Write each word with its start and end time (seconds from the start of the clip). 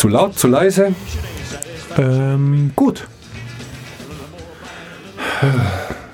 Zu 0.00 0.08
laut, 0.08 0.38
zu 0.38 0.48
leise? 0.48 0.94
Ähm, 1.98 2.72
gut. 2.74 3.06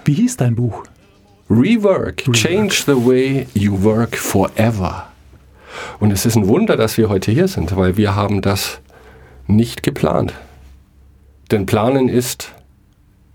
Wie 0.04 0.12
hieß 0.12 0.38
dein 0.38 0.56
Buch? 0.56 0.82
Rework. 1.48 2.24
Change 2.32 2.82
the 2.84 2.96
way 2.96 3.46
you 3.54 3.80
work 3.84 4.16
forever. 4.16 5.06
Und 6.00 6.10
es 6.10 6.26
ist 6.26 6.34
ein 6.34 6.48
Wunder, 6.48 6.76
dass 6.76 6.98
wir 6.98 7.08
heute 7.08 7.30
hier 7.30 7.46
sind, 7.46 7.76
weil 7.76 7.96
wir 7.96 8.16
haben 8.16 8.42
das 8.42 8.80
nicht 9.46 9.84
geplant. 9.84 10.34
Denn 11.52 11.64
planen 11.64 12.08
ist, 12.08 12.50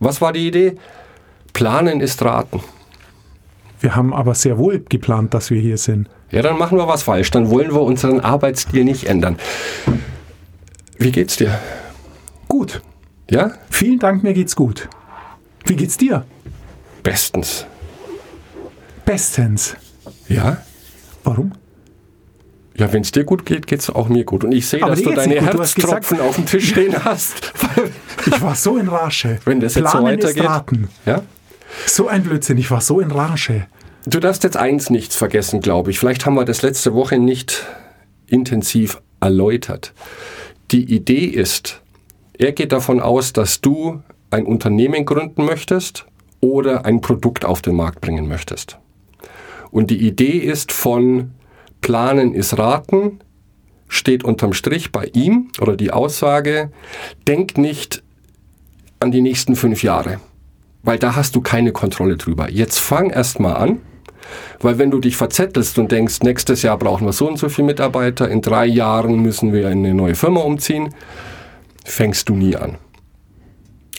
was 0.01 0.19
war 0.19 0.33
die 0.33 0.49
Idee? 0.49 0.75
Planen 1.53 2.01
ist 2.01 2.21
raten. 2.25 2.59
Wir 3.79 3.95
haben 3.95 4.13
aber 4.13 4.35
sehr 4.35 4.57
wohl 4.57 4.83
geplant, 4.89 5.33
dass 5.33 5.49
wir 5.49 5.61
hier 5.61 5.77
sind. 5.77 6.09
Ja, 6.29 6.41
dann 6.41 6.57
machen 6.57 6.77
wir 6.77 6.89
was 6.89 7.03
falsch. 7.03 7.31
Dann 7.31 7.49
wollen 7.49 7.73
wir 7.73 7.83
unseren 7.83 8.19
Arbeitsstil 8.19 8.83
nicht 8.83 9.05
ändern. 9.05 9.37
Wie 11.01 11.11
geht's 11.11 11.35
dir? 11.35 11.59
Gut. 12.47 12.79
Ja? 13.27 13.53
Vielen 13.71 13.97
Dank, 13.97 14.21
mir 14.21 14.33
geht's 14.33 14.55
gut. 14.55 14.87
Wie 15.65 15.75
geht's 15.75 15.97
dir? 15.97 16.25
Bestens. 17.01 17.65
Bestens. 19.03 19.75
Ja? 20.27 20.61
Warum? 21.23 21.53
Ja, 22.75 22.93
wenn 22.93 23.01
es 23.01 23.11
dir 23.11 23.23
gut 23.23 23.47
geht, 23.47 23.65
geht 23.65 23.79
es 23.79 23.89
auch 23.89 24.09
mir 24.09 24.25
gut. 24.25 24.43
Und 24.43 24.51
ich 24.51 24.67
sehe, 24.67 24.79
dass 24.79 25.01
du 25.01 25.11
deine 25.11 25.41
Herztropfen 25.41 26.19
auf 26.19 26.35
dem 26.35 26.45
Tisch 26.45 26.69
stehen 26.71 27.03
hast. 27.03 27.51
Ich 28.27 28.39
war 28.39 28.53
so 28.53 28.77
in 28.77 28.87
Rage. 28.87 29.39
Wenn 29.43 29.59
das 29.59 29.73
jetzt 29.73 29.91
so 29.91 29.97
Planen 29.97 30.19
weitergeht. 30.19 30.89
ja? 31.07 31.23
So 31.87 32.09
ein 32.09 32.21
Blödsinn, 32.21 32.59
ich 32.59 32.69
war 32.69 32.81
so 32.81 32.99
in 32.99 33.09
Rage. 33.09 33.65
Du 34.05 34.19
darfst 34.19 34.43
jetzt 34.43 34.57
eins 34.57 34.91
nicht 34.91 35.13
vergessen, 35.13 35.61
glaube 35.61 35.89
ich. 35.89 35.97
Vielleicht 35.97 36.27
haben 36.27 36.35
wir 36.35 36.45
das 36.45 36.61
letzte 36.61 36.93
Woche 36.93 37.17
nicht 37.17 37.65
intensiv 38.27 39.01
erläutert. 39.19 39.93
Die 40.71 40.93
Idee 40.93 41.25
ist, 41.25 41.81
er 42.37 42.53
geht 42.53 42.71
davon 42.71 43.01
aus, 43.01 43.33
dass 43.33 43.59
du 43.59 44.01
ein 44.29 44.45
Unternehmen 44.45 45.03
gründen 45.05 45.43
möchtest 45.43 46.05
oder 46.39 46.85
ein 46.85 47.01
Produkt 47.01 47.43
auf 47.43 47.61
den 47.61 47.75
Markt 47.75 47.99
bringen 47.99 48.29
möchtest. 48.29 48.77
Und 49.69 49.89
die 49.91 50.07
Idee 50.07 50.37
ist 50.37 50.71
von 50.71 51.31
Planen 51.81 52.33
ist 52.33 52.57
Raten, 52.57 53.19
steht 53.89 54.23
unterm 54.23 54.53
Strich 54.53 54.93
bei 54.93 55.09
ihm 55.13 55.49
oder 55.59 55.75
die 55.75 55.91
Aussage, 55.91 56.71
denk 57.27 57.57
nicht 57.57 58.01
an 59.01 59.11
die 59.11 59.21
nächsten 59.21 59.57
fünf 59.57 59.83
Jahre, 59.83 60.21
weil 60.83 60.99
da 60.99 61.17
hast 61.17 61.35
du 61.35 61.41
keine 61.41 61.73
Kontrolle 61.73 62.15
drüber. 62.15 62.49
Jetzt 62.49 62.79
fang 62.79 63.09
erst 63.09 63.41
mal 63.41 63.55
an, 63.55 63.81
weil 64.59 64.77
wenn 64.77 64.91
du 64.91 64.99
dich 64.99 65.17
verzettelst 65.17 65.77
und 65.77 65.91
denkst, 65.91 66.19
nächstes 66.23 66.61
Jahr 66.61 66.77
brauchen 66.77 67.05
wir 67.05 67.13
so 67.13 67.27
und 67.27 67.37
so 67.37 67.49
viele 67.49 67.67
Mitarbeiter, 67.67 68.29
in 68.29 68.41
drei 68.41 68.65
Jahren 68.65 69.19
müssen 69.21 69.53
wir 69.53 69.69
in 69.69 69.79
eine 69.79 69.93
neue 69.93 70.15
Firma 70.15 70.41
umziehen, 70.41 70.93
fängst 71.85 72.29
du 72.29 72.35
nie 72.35 72.55
an. 72.55 72.77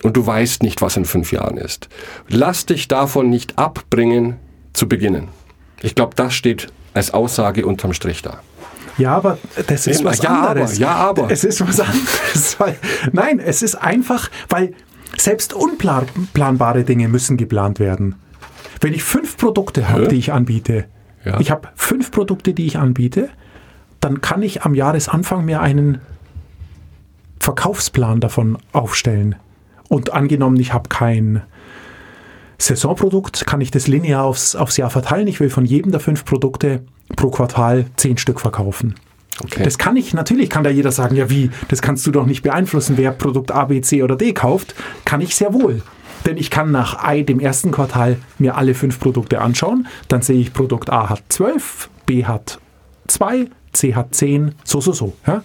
Und 0.03 0.17
du 0.17 0.27
weißt 0.27 0.63
nicht, 0.63 0.83
was 0.83 0.97
in 0.97 1.05
fünf 1.05 1.33
Jahren 1.33 1.57
ist. 1.57 1.89
Lass 2.29 2.67
dich 2.67 2.89
davon 2.89 3.31
nicht 3.31 3.59
abbringen, 3.59 4.37
zu 4.73 4.89
beginnen. 4.89 5.29
Ich 5.83 5.95
glaube, 5.95 6.15
das 6.17 6.35
steht 6.35 6.69
als 6.95 7.15
Aussage 7.15 7.67
unterm 7.67 7.93
Strich 7.93 8.23
da. 8.23 8.41
Ja, 8.99 9.17
aber 9.17 9.39
das 9.67 9.87
ist 9.87 10.05
was 10.05 10.23
ja, 10.23 10.49
anderes. 10.49 10.73
aber, 10.73 10.81
ja, 10.81 10.95
aber. 10.95 11.31
Es 11.31 11.45
ist 11.45 11.61
was 11.67 11.81
anderes. 11.81 12.59
Weil, 12.59 12.77
nein, 13.13 13.39
es 13.39 13.63
ist 13.63 13.77
einfach, 13.77 14.31
weil 14.49 14.75
selbst 15.17 15.55
unplanbare 15.55 16.85
Dinge 16.85 17.09
müssen 17.09 17.37
geplant 17.37 17.79
werden. 17.79 18.17
Wenn 18.81 18.95
ich 18.95 19.03
fünf 19.05 19.37
Produkte 19.37 19.89
habe, 19.89 20.05
Hä? 20.05 20.09
die 20.09 20.17
ich 20.17 20.33
anbiete, 20.33 20.85
Ja. 21.25 21.39
ich 21.41 21.51
habe 21.51 21.69
fünf 21.75 22.11
Produkte, 22.11 22.55
die 22.55 22.67
ich 22.67 22.79
anbiete, 22.79 23.29
dann 24.01 24.21
kann 24.21 24.43
ich 24.43 24.63
am 24.63 24.75
Jahresanfang 24.75 25.45
mir 25.45 25.61
einen 25.61 26.01
Verkaufsplan 27.41 28.21
davon 28.21 28.59
aufstellen. 28.73 29.37
Und 29.89 30.13
angenommen, 30.13 30.59
ich 30.59 30.73
habe 30.73 30.89
kein 30.89 31.43
Saisonprodukt, 32.59 33.47
kann 33.47 33.61
ich 33.61 33.71
das 33.71 33.89
linear 33.89 34.25
aufs, 34.25 34.55
aufs 34.55 34.77
Jahr 34.77 34.91
verteilen. 34.91 35.27
Ich 35.27 35.41
will 35.41 35.51
von 35.51 35.65
jedem 35.65 35.91
der 35.91 36.01
fünf 36.01 36.25
Produkte 36.25 36.83
pro 37.17 37.31
Quartal 37.31 37.87
zehn 37.97 38.17
Stück 38.19 38.41
verkaufen. 38.41 38.95
Okay. 39.43 39.65
Das 39.65 39.79
kann 39.79 39.97
ich, 39.97 40.15
natürlich 40.15 40.51
kann 40.51 40.63
da 40.63 40.71
jeder 40.71 40.93
sagen, 40.93 41.17
ja 41.17 41.29
wie, 41.31 41.51
das 41.69 41.83
kannst 41.83 42.07
du 42.07 42.11
doch 42.13 42.27
nicht 42.27 42.43
beeinflussen, 42.43 42.97
wer 42.97 43.11
Produkt 43.11 43.51
A, 43.51 43.65
B, 43.65 43.81
C 43.81 44.03
oder 44.03 44.15
D 44.15 44.33
kauft. 44.33 44.75
Kann 45.05 45.21
ich 45.21 45.35
sehr 45.35 45.53
wohl. 45.53 45.83
Denn 46.27 46.37
ich 46.37 46.51
kann 46.51 46.71
nach 46.71 47.09
I, 47.09 47.25
dem 47.25 47.41
ersten 47.41 47.71
Quartal 47.73 48.17
mir 48.39 48.57
alle 48.57 48.75
fünf 48.75 49.01
Produkte 49.01 49.41
anschauen. 49.41 49.87
Dann 50.09 50.23
sehe 50.23 50.39
ich, 50.39 50.53
Produkt 50.53 50.91
A 50.91 51.09
hat 51.09 51.23
12, 51.29 51.91
B 52.07 52.25
hat 52.25 52.61
2, 53.09 53.49
C 53.73 53.95
hat 53.95 54.15
10, 54.15 54.55
so, 54.65 54.81
so, 54.81 54.93
so. 54.93 55.15
Ja? 55.27 55.43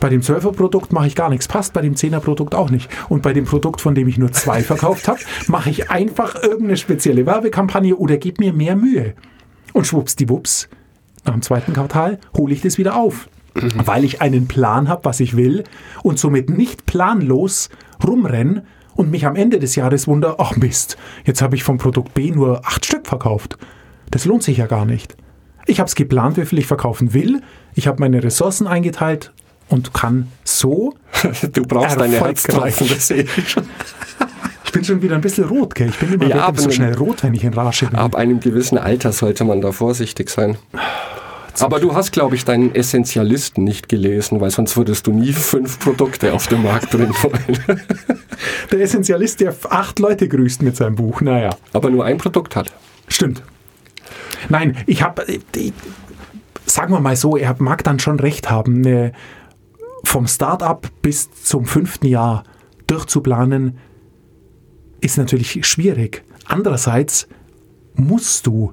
Bei 0.00 0.08
dem 0.08 0.20
12er 0.20 0.52
Produkt 0.52 0.92
mache 0.92 1.06
ich 1.06 1.14
gar 1.14 1.28
nichts, 1.30 1.48
passt 1.48 1.72
bei 1.72 1.82
dem 1.82 1.94
10er 1.94 2.20
Produkt 2.20 2.54
auch 2.54 2.70
nicht. 2.70 2.88
Und 3.08 3.22
bei 3.22 3.32
dem 3.32 3.44
Produkt, 3.44 3.80
von 3.80 3.94
dem 3.94 4.08
ich 4.08 4.18
nur 4.18 4.32
zwei 4.32 4.62
verkauft 4.62 5.08
habe, 5.08 5.20
mache 5.48 5.70
ich 5.70 5.90
einfach 5.90 6.34
irgendeine 6.34 6.76
spezielle 6.76 7.26
Werbekampagne 7.26 7.96
oder 7.96 8.16
gebe 8.16 8.44
mir 8.44 8.52
mehr 8.52 8.76
Mühe. 8.76 9.14
Und 9.72 9.86
schwuppsdiwupps, 9.86 10.68
nach 11.24 11.32
dem 11.32 11.42
zweiten 11.42 11.72
Quartal 11.72 12.18
hole 12.36 12.52
ich 12.54 12.62
das 12.62 12.78
wieder 12.78 12.96
auf. 12.96 13.28
Weil 13.54 14.04
ich 14.04 14.20
einen 14.20 14.48
Plan 14.48 14.88
habe, 14.88 15.06
was 15.06 15.18
ich 15.18 15.34
will 15.34 15.64
und 16.02 16.18
somit 16.18 16.50
nicht 16.50 16.84
planlos 16.84 17.70
rumrenne 18.06 18.64
und 18.96 19.10
mich 19.10 19.26
am 19.26 19.36
Ende 19.36 19.58
des 19.58 19.76
Jahres 19.76 20.08
wundere, 20.08 20.36
ach 20.38 20.56
Mist, 20.56 20.96
jetzt 21.24 21.42
habe 21.42 21.54
ich 21.54 21.62
vom 21.62 21.78
Produkt 21.78 22.14
B 22.14 22.30
nur 22.30 22.66
acht 22.66 22.84
Stück 22.84 23.06
verkauft. 23.06 23.56
Das 24.10 24.24
lohnt 24.24 24.42
sich 24.42 24.56
ja 24.58 24.66
gar 24.66 24.84
nicht. 24.86 25.16
Ich 25.66 25.78
habe 25.80 25.88
es 25.88 25.94
geplant, 25.94 26.36
wie 26.36 26.46
viel 26.46 26.58
ich 26.58 26.66
verkaufen 26.66 27.12
will. 27.12 27.40
Ich 27.74 27.86
habe 27.86 28.00
meine 28.00 28.22
Ressourcen 28.22 28.66
eingeteilt 28.66 29.32
und 29.68 29.92
kann 29.92 30.28
so. 30.44 30.94
Du 31.52 31.62
brauchst 31.62 32.00
deine. 32.00 32.20
Herztropfen, 32.20 32.88
das 32.88 33.08
sehe 33.08 33.22
ich 33.36 33.48
schon. 33.48 33.64
Ich 34.64 34.72
bin 34.72 34.84
schon 34.84 35.00
wieder 35.00 35.14
ein 35.14 35.22
bisschen 35.22 35.44
rot, 35.44 35.74
gell? 35.74 35.88
Ich 35.88 35.96
bin 35.96 36.12
immer 36.12 36.26
Ja, 36.26 36.52
so 36.54 36.70
schnell 36.70 36.94
rot, 36.96 37.22
wenn 37.22 37.32
ich 37.32 37.44
in 37.44 37.54
Rage 37.54 37.86
bin. 37.86 37.98
Ab 37.98 38.14
einem 38.14 38.40
gewissen 38.40 38.76
Alter 38.76 39.10
sollte 39.12 39.44
man 39.44 39.62
da 39.62 39.72
vorsichtig 39.72 40.28
sein. 40.28 40.58
Aber 41.60 41.80
du 41.80 41.94
hast, 41.94 42.12
glaube 42.12 42.34
ich, 42.34 42.44
deinen 42.44 42.74
Essentialisten 42.74 43.64
nicht 43.64 43.88
gelesen, 43.88 44.40
weil 44.40 44.50
sonst 44.50 44.76
würdest 44.76 45.06
du 45.06 45.12
nie 45.12 45.32
fünf 45.32 45.78
Produkte 45.78 46.32
auf 46.32 46.46
den 46.46 46.62
Markt 46.62 46.90
bringen 46.90 47.14
wollen. 47.22 47.80
Der 48.70 48.80
Essentialist, 48.80 49.40
der 49.40 49.54
acht 49.70 49.98
Leute 49.98 50.28
grüßt 50.28 50.62
mit 50.62 50.76
seinem 50.76 50.96
Buch. 50.96 51.20
Naja. 51.20 51.50
Aber 51.72 51.88
nur 51.88 52.04
ein 52.04 52.18
Produkt 52.18 52.56
hat. 52.56 52.72
Stimmt. 53.08 53.42
Nein, 54.48 54.76
ich 54.86 55.02
habe, 55.02 55.24
sagen 56.66 56.92
wir 56.92 57.00
mal 57.00 57.16
so, 57.16 57.36
er 57.36 57.56
mag 57.58 57.82
dann 57.84 57.98
schon 57.98 58.20
recht 58.20 58.50
haben, 58.50 58.84
eine, 58.84 59.12
vom 60.04 60.26
Start-up 60.26 60.90
bis 61.00 61.30
zum 61.42 61.64
fünften 61.64 62.06
Jahr 62.06 62.44
durchzuplanen, 62.86 63.78
ist 65.00 65.16
natürlich 65.16 65.64
schwierig. 65.66 66.22
Andererseits 66.44 67.28
musst 67.94 68.46
du, 68.46 68.72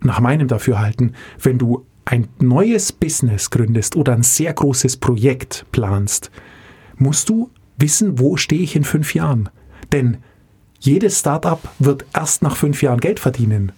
nach 0.00 0.20
meinem 0.20 0.48
Dafürhalten, 0.48 1.14
wenn 1.40 1.58
du 1.58 1.86
ein 2.12 2.28
neues 2.40 2.92
Business 2.92 3.48
gründest 3.48 3.96
oder 3.96 4.12
ein 4.12 4.22
sehr 4.22 4.52
großes 4.52 4.98
Projekt 4.98 5.64
planst, 5.72 6.30
musst 6.98 7.30
du 7.30 7.48
wissen, 7.78 8.18
wo 8.18 8.36
stehe 8.36 8.60
ich 8.60 8.76
in 8.76 8.84
fünf 8.84 9.14
Jahren. 9.14 9.48
Denn 9.92 10.18
jedes 10.78 11.20
Startup 11.20 11.58
wird 11.78 12.04
erst 12.12 12.42
nach 12.42 12.54
fünf 12.54 12.82
Jahren 12.82 13.00
Geld 13.00 13.18
verdienen. 13.18 13.72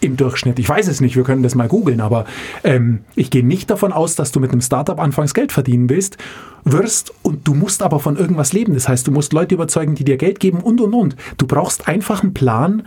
Im 0.00 0.18
Durchschnitt. 0.18 0.58
Ich 0.58 0.68
weiß 0.68 0.86
es 0.88 1.00
nicht, 1.00 1.16
wir 1.16 1.24
können 1.24 1.42
das 1.42 1.54
mal 1.54 1.66
googeln, 1.66 2.02
aber 2.02 2.26
ähm, 2.62 3.04
ich 3.14 3.30
gehe 3.30 3.44
nicht 3.44 3.70
davon 3.70 3.90
aus, 3.90 4.16
dass 4.16 4.32
du 4.32 4.40
mit 4.40 4.52
einem 4.52 4.60
Startup 4.60 5.00
anfangs 5.00 5.32
Geld 5.32 5.50
verdienen 5.50 5.88
willst, 5.88 6.18
wirst 6.64 7.14
und 7.22 7.48
du 7.48 7.54
musst 7.54 7.82
aber 7.82 8.00
von 8.00 8.16
irgendwas 8.16 8.52
leben. 8.52 8.74
Das 8.74 8.86
heißt, 8.86 9.06
du 9.06 9.12
musst 9.12 9.32
Leute 9.32 9.54
überzeugen, 9.54 9.94
die 9.94 10.04
dir 10.04 10.18
Geld 10.18 10.40
geben 10.40 10.60
und 10.60 10.82
und 10.82 10.92
und. 10.92 11.16
Du 11.38 11.46
brauchst 11.46 11.88
einfach 11.88 12.22
einen 12.22 12.34
Plan, 12.34 12.86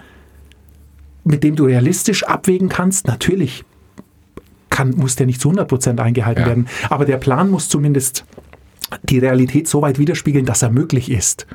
mit 1.23 1.43
dem 1.43 1.55
du 1.55 1.65
realistisch 1.65 2.23
abwägen 2.23 2.69
kannst. 2.69 3.07
Natürlich 3.07 3.65
kann, 4.79 4.91
muss 4.95 5.15
der 5.15 5.25
nicht 5.25 5.41
zu 5.41 5.49
100% 5.51 5.99
eingehalten 5.99 6.41
Ja. 6.41 6.47
werden, 6.47 6.67
aber 6.89 7.05
der 7.05 7.17
Plan 7.17 7.49
muss 7.49 7.67
zumindest 7.69 8.23
die 9.03 9.19
Realität 9.19 9.67
so 9.67 9.81
weit 9.81 9.99
widerspiegeln, 9.99 10.45
dass 10.45 10.61
er 10.61 10.69
möglich 10.71 11.11
ist. 11.11 11.45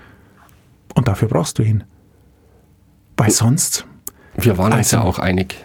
Und 0.95 1.09
dafür 1.09 1.29
brauchst 1.29 1.59
du 1.59 1.63
ihn. 1.63 1.85
Weil 3.17 3.31
sonst, 3.31 3.87
Wir 4.37 4.59
waren 4.59 4.73
uns 4.73 4.93
Also- 4.93 4.97
ja 4.97 5.03
auch 5.05 5.19
einig, 5.21 5.57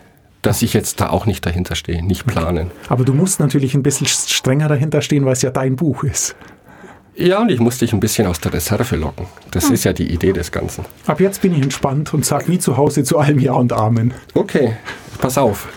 dass 0.43 0.61
ich 0.61 0.73
jetzt 0.73 1.01
da 1.01 1.09
auch 1.09 1.25
nicht 1.25 1.43
dahinter 1.45 1.75
stehe, 1.75 2.05
nicht 2.05 2.25
planen. 2.27 2.69
aber 2.87 3.03
du 3.03 3.13
musst 3.13 3.39
natürlich 3.39 3.73
ein 3.73 3.81
bisschen 3.83 4.05
strenger 4.07 4.67
dahinter 4.67 5.01
stehen, 5.01 5.25
weil 5.25 5.33
es 5.33 5.41
ja 5.41 5.49
dein 5.49 5.75
Buch 5.75 6.03
ist. 6.03 6.35
Ja, 7.15 7.41
und 7.41 7.49
ich 7.51 7.59
musste 7.59 7.83
dich 7.85 7.91
ein 7.93 7.99
bisschen 7.99 8.27
aus 8.27 8.39
der 8.39 8.53
Reserve 8.53 8.95
locken. 8.95 9.25
Das 9.51 9.69
ist 9.71 9.83
ja 9.83 9.91
die 9.91 10.13
Idee 10.13 10.31
des 10.31 10.51
Ganzen. 10.51 10.85
Ab 11.07 11.19
jetzt 11.19 11.41
bin 11.41 11.53
ich 11.53 11.61
entspannt 11.61 12.13
und 12.13 12.23
sag 12.25 12.47
wie 12.47 12.59
zu 12.59 12.77
Hause 12.77 13.03
zu 13.03 13.17
allem 13.19 13.39
Ja 13.39 13.53
und 13.53 13.73
Amen. 13.73 14.13
Okay, 14.35 14.77
pass 15.17 15.37
auf. 15.37 15.67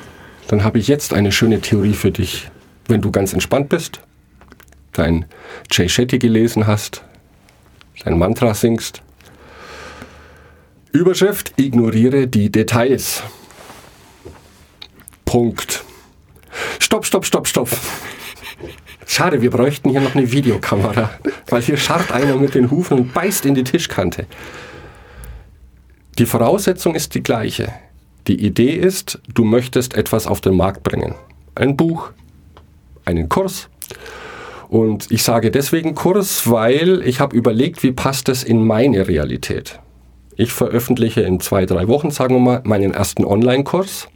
Dann 0.48 0.64
habe 0.64 0.78
ich 0.78 0.88
jetzt 0.88 1.14
eine 1.14 1.32
schöne 1.32 1.60
Theorie 1.60 1.94
für 1.94 2.10
dich. 2.10 2.50
Wenn 2.88 3.00
du 3.00 3.10
ganz 3.10 3.32
entspannt 3.32 3.68
bist, 3.68 4.00
dein 4.92 5.24
Jay 5.70 5.88
Shetty 5.88 6.18
gelesen 6.18 6.66
hast, 6.66 7.04
dein 8.04 8.18
Mantra 8.18 8.54
singst. 8.54 9.02
Überschrift, 10.92 11.54
ignoriere 11.56 12.26
die 12.26 12.50
Details. 12.50 13.22
Punkt. 15.24 15.84
stopp, 16.78 17.06
stopp, 17.06 17.24
stopp, 17.24 17.48
stopp. 17.48 17.68
Schade, 19.06 19.40
wir 19.40 19.50
bräuchten 19.50 19.90
hier 19.90 20.00
noch 20.00 20.14
eine 20.14 20.30
Videokamera, 20.30 21.10
weil 21.48 21.62
hier 21.62 21.76
scharrt 21.76 22.12
einer 22.12 22.36
mit 22.36 22.54
den 22.54 22.70
Hufen 22.70 22.98
und 22.98 23.14
beißt 23.14 23.46
in 23.46 23.54
die 23.54 23.64
Tischkante. 23.64 24.26
Die 26.18 26.26
Voraussetzung 26.26 26.94
ist 26.94 27.14
die 27.14 27.22
gleiche. 27.22 27.72
Die 28.28 28.44
Idee 28.44 28.74
ist, 28.74 29.20
du 29.34 29.44
möchtest 29.44 29.94
etwas 29.94 30.26
auf 30.26 30.40
den 30.40 30.56
Markt 30.56 30.82
bringen. 30.84 31.14
Ein 31.54 31.76
Buch, 31.76 32.10
einen 33.04 33.28
Kurs. 33.28 33.68
Und 34.68 35.10
ich 35.10 35.22
sage 35.22 35.50
deswegen 35.50 35.94
Kurs, 35.94 36.50
weil 36.50 37.02
ich 37.04 37.20
habe 37.20 37.36
überlegt, 37.36 37.82
wie 37.82 37.92
passt 37.92 38.28
es 38.28 38.44
in 38.44 38.64
meine 38.64 39.08
Realität. 39.08 39.80
Ich 40.36 40.52
veröffentliche 40.52 41.20
in 41.22 41.40
zwei, 41.40 41.66
drei 41.66 41.88
Wochen, 41.88 42.10
sagen 42.10 42.36
wir 42.36 42.40
mal, 42.40 42.60
meinen 42.64 42.94
ersten 42.94 43.24
Online-Kurs. 43.24 44.08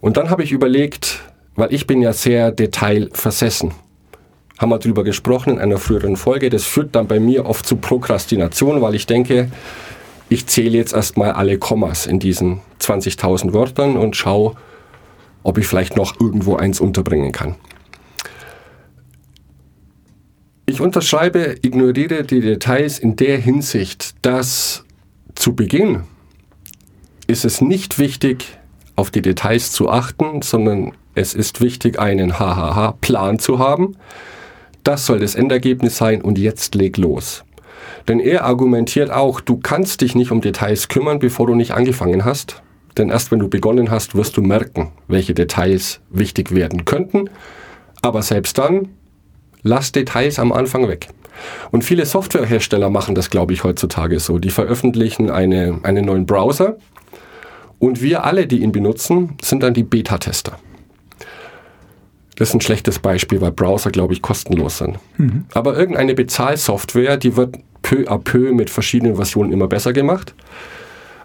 Und 0.00 0.16
dann 0.16 0.30
habe 0.30 0.44
ich 0.44 0.52
überlegt, 0.52 1.20
weil 1.56 1.72
ich 1.72 1.86
bin 1.86 2.02
ja 2.02 2.12
sehr 2.12 2.52
detailversessen. 2.52 3.72
Haben 4.58 4.70
wir 4.70 4.78
darüber 4.78 5.02
gesprochen 5.02 5.54
in 5.54 5.58
einer 5.58 5.78
früheren 5.78 6.16
Folge. 6.16 6.48
Das 6.48 6.64
führt 6.64 6.94
dann 6.94 7.08
bei 7.08 7.18
mir 7.18 7.46
oft 7.46 7.66
zu 7.66 7.76
Prokrastination, 7.76 8.80
weil 8.80 8.94
ich 8.94 9.06
denke, 9.06 9.50
ich 10.28 10.46
zähle 10.46 10.76
jetzt 10.76 10.92
erstmal 10.92 11.32
alle 11.32 11.58
Kommas 11.58 12.06
in 12.06 12.18
diesen 12.18 12.60
20.000 12.80 13.52
Wörtern 13.52 13.96
und 13.96 14.16
schaue, 14.16 14.54
ob 15.42 15.58
ich 15.58 15.66
vielleicht 15.66 15.96
noch 15.96 16.20
irgendwo 16.20 16.56
eins 16.56 16.80
unterbringen 16.80 17.32
kann. 17.32 17.54
Ich 20.66 20.80
unterschreibe, 20.80 21.56
ignoriere 21.62 22.24
die 22.24 22.40
Details 22.40 22.98
in 22.98 23.14
der 23.14 23.38
Hinsicht, 23.38 24.16
dass 24.22 24.84
zu 25.36 25.54
Beginn 25.54 26.02
ist 27.28 27.44
es 27.44 27.60
nicht 27.60 27.98
wichtig, 28.00 28.58
auf 28.96 29.10
die 29.10 29.22
Details 29.22 29.70
zu 29.70 29.88
achten, 29.88 30.42
sondern 30.42 30.92
es 31.14 31.34
ist 31.34 31.60
wichtig, 31.60 32.00
einen 32.00 32.38
HHH-Plan 32.38 33.38
zu 33.38 33.58
haben. 33.58 33.96
Das 34.82 35.06
soll 35.06 35.20
das 35.20 35.34
Endergebnis 35.34 35.96
sein 35.96 36.22
und 36.22 36.38
jetzt 36.38 36.74
leg 36.74 36.96
los. 36.96 37.44
Denn 38.08 38.20
er 38.20 38.44
argumentiert 38.44 39.10
auch, 39.10 39.40
du 39.40 39.56
kannst 39.58 40.00
dich 40.00 40.14
nicht 40.14 40.30
um 40.30 40.40
Details 40.40 40.88
kümmern, 40.88 41.18
bevor 41.18 41.46
du 41.46 41.54
nicht 41.54 41.72
angefangen 41.72 42.24
hast. 42.24 42.62
Denn 42.96 43.10
erst 43.10 43.30
wenn 43.30 43.40
du 43.40 43.48
begonnen 43.48 43.90
hast, 43.90 44.14
wirst 44.14 44.36
du 44.36 44.42
merken, 44.42 44.92
welche 45.08 45.34
Details 45.34 46.00
wichtig 46.10 46.54
werden 46.54 46.84
könnten. 46.84 47.28
Aber 48.02 48.22
selbst 48.22 48.58
dann, 48.58 48.88
lass 49.62 49.92
Details 49.92 50.38
am 50.38 50.52
Anfang 50.52 50.88
weg. 50.88 51.08
Und 51.70 51.84
viele 51.84 52.06
Softwarehersteller 52.06 52.88
machen 52.88 53.14
das, 53.14 53.28
glaube 53.28 53.52
ich, 53.52 53.64
heutzutage 53.64 54.20
so. 54.20 54.38
Die 54.38 54.50
veröffentlichen 54.50 55.30
eine, 55.30 55.80
einen 55.82 56.06
neuen 56.06 56.24
Browser 56.24 56.76
und 57.78 58.00
wir 58.00 58.24
alle, 58.24 58.46
die 58.46 58.62
ihn 58.62 58.72
benutzen, 58.72 59.36
sind 59.42 59.62
dann 59.62 59.74
die 59.74 59.82
Beta-Tester. 59.82 60.58
Das 62.36 62.50
ist 62.50 62.54
ein 62.54 62.60
schlechtes 62.60 62.98
Beispiel, 62.98 63.40
weil 63.40 63.52
Browser, 63.52 63.90
glaube 63.90 64.12
ich, 64.12 64.22
kostenlos 64.22 64.78
sind. 64.78 64.98
Mhm. 65.16 65.46
Aber 65.54 65.76
irgendeine 65.76 66.14
Bezahlsoftware, 66.14 67.16
die 67.16 67.36
wird 67.36 67.56
peu 67.86 68.04
à 68.08 68.18
peu 68.18 68.52
mit 68.52 68.68
verschiedenen 68.68 69.14
Versionen 69.14 69.52
immer 69.52 69.68
besser 69.68 69.92
gemacht. 69.92 70.34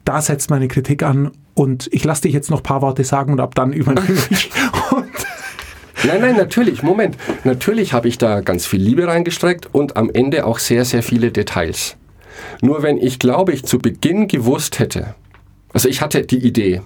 da 0.07 0.23
setzt 0.23 0.49
meine 0.49 0.69
Kritik 0.69 1.03
an 1.03 1.33
und 1.55 1.89
ich 1.93 2.05
lasse 2.05 2.23
dich 2.23 2.33
jetzt 2.33 2.51
noch 2.51 2.61
ein 2.61 2.63
paar 2.63 2.81
Worte 2.81 3.05
sagen 3.05 3.33
und 3.33 3.41
ab 3.41 3.55
dann 3.55 3.73
übernehme 3.73 4.17
ich. 4.31 4.51
Nein, 6.05 6.21
nein, 6.21 6.37
natürlich, 6.37 6.83
Moment. 6.83 7.17
Natürlich 7.43 7.93
habe 7.93 8.07
ich 8.07 8.17
da 8.17 8.41
ganz 8.41 8.65
viel 8.65 8.81
Liebe 8.81 9.09
reingestreckt 9.09 9.75
und 9.75 9.97
am 9.97 10.09
Ende 10.11 10.45
auch 10.45 10.61
sehr, 10.61 10.85
sehr 10.85 11.03
viele 11.03 11.33
Details. 11.33 11.97
Nur 12.61 12.83
wenn 12.83 12.99
ich, 12.99 13.19
glaube 13.19 13.53
ich, 13.53 13.65
zu 13.65 13.79
Beginn 13.79 14.29
gewusst 14.29 14.79
hätte, 14.79 15.15
also 15.73 15.89
ich 15.89 16.03
hatte 16.03 16.23
die 16.23 16.39
Idee, 16.39 16.83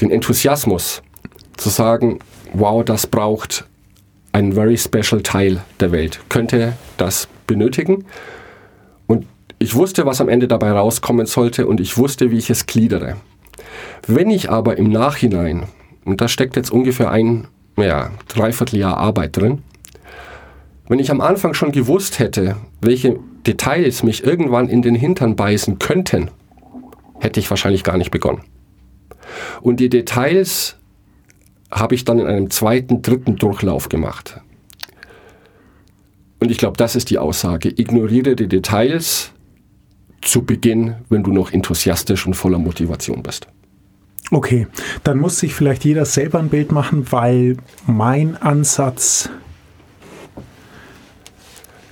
den 0.00 0.10
Enthusiasmus 0.10 1.02
zu 1.56 1.68
sagen, 1.68 2.18
wow, 2.52 2.84
das 2.84 3.06
braucht 3.06 3.66
ein 4.32 4.54
very 4.54 4.76
special 4.76 5.22
Teil 5.22 5.62
der 5.78 5.92
Welt, 5.92 6.20
könnte 6.30 6.72
das 6.96 7.28
benötigen. 7.46 8.06
Ich 9.64 9.74
wusste, 9.74 10.04
was 10.04 10.20
am 10.20 10.28
Ende 10.28 10.46
dabei 10.46 10.72
rauskommen 10.72 11.24
sollte 11.24 11.66
und 11.66 11.80
ich 11.80 11.96
wusste, 11.96 12.30
wie 12.30 12.36
ich 12.36 12.50
es 12.50 12.66
gliedere. 12.66 13.16
Wenn 14.06 14.28
ich 14.28 14.50
aber 14.50 14.76
im 14.76 14.90
Nachhinein, 14.90 15.62
und 16.04 16.20
da 16.20 16.28
steckt 16.28 16.56
jetzt 16.56 16.70
ungefähr 16.70 17.10
ein, 17.10 17.48
ja, 17.78 18.10
Dreivierteljahr 18.28 18.98
Arbeit 18.98 19.38
drin, 19.38 19.62
wenn 20.86 20.98
ich 20.98 21.10
am 21.10 21.22
Anfang 21.22 21.54
schon 21.54 21.72
gewusst 21.72 22.18
hätte, 22.18 22.56
welche 22.82 23.18
Details 23.46 24.02
mich 24.02 24.22
irgendwann 24.22 24.68
in 24.68 24.82
den 24.82 24.94
Hintern 24.94 25.34
beißen 25.34 25.78
könnten, 25.78 26.30
hätte 27.20 27.40
ich 27.40 27.48
wahrscheinlich 27.48 27.84
gar 27.84 27.96
nicht 27.96 28.10
begonnen. 28.10 28.42
Und 29.62 29.80
die 29.80 29.88
Details 29.88 30.76
habe 31.70 31.94
ich 31.94 32.04
dann 32.04 32.18
in 32.18 32.26
einem 32.26 32.50
zweiten, 32.50 33.00
dritten 33.00 33.36
Durchlauf 33.36 33.88
gemacht. 33.88 34.42
Und 36.38 36.50
ich 36.50 36.58
glaube, 36.58 36.76
das 36.76 36.96
ist 36.96 37.08
die 37.08 37.16
Aussage. 37.16 37.70
Ignoriere 37.70 38.36
die 38.36 38.46
Details, 38.46 39.33
zu 40.24 40.42
Beginn, 40.42 40.96
wenn 41.08 41.22
du 41.22 41.32
noch 41.32 41.52
enthusiastisch 41.52 42.26
und 42.26 42.34
voller 42.34 42.58
Motivation 42.58 43.22
bist. 43.22 43.46
Okay, 44.30 44.66
dann 45.04 45.18
muss 45.18 45.38
sich 45.38 45.54
vielleicht 45.54 45.84
jeder 45.84 46.04
selber 46.06 46.38
ein 46.38 46.48
Bild 46.48 46.72
machen, 46.72 47.10
weil 47.12 47.56
mein 47.86 48.36
Ansatz 48.40 49.28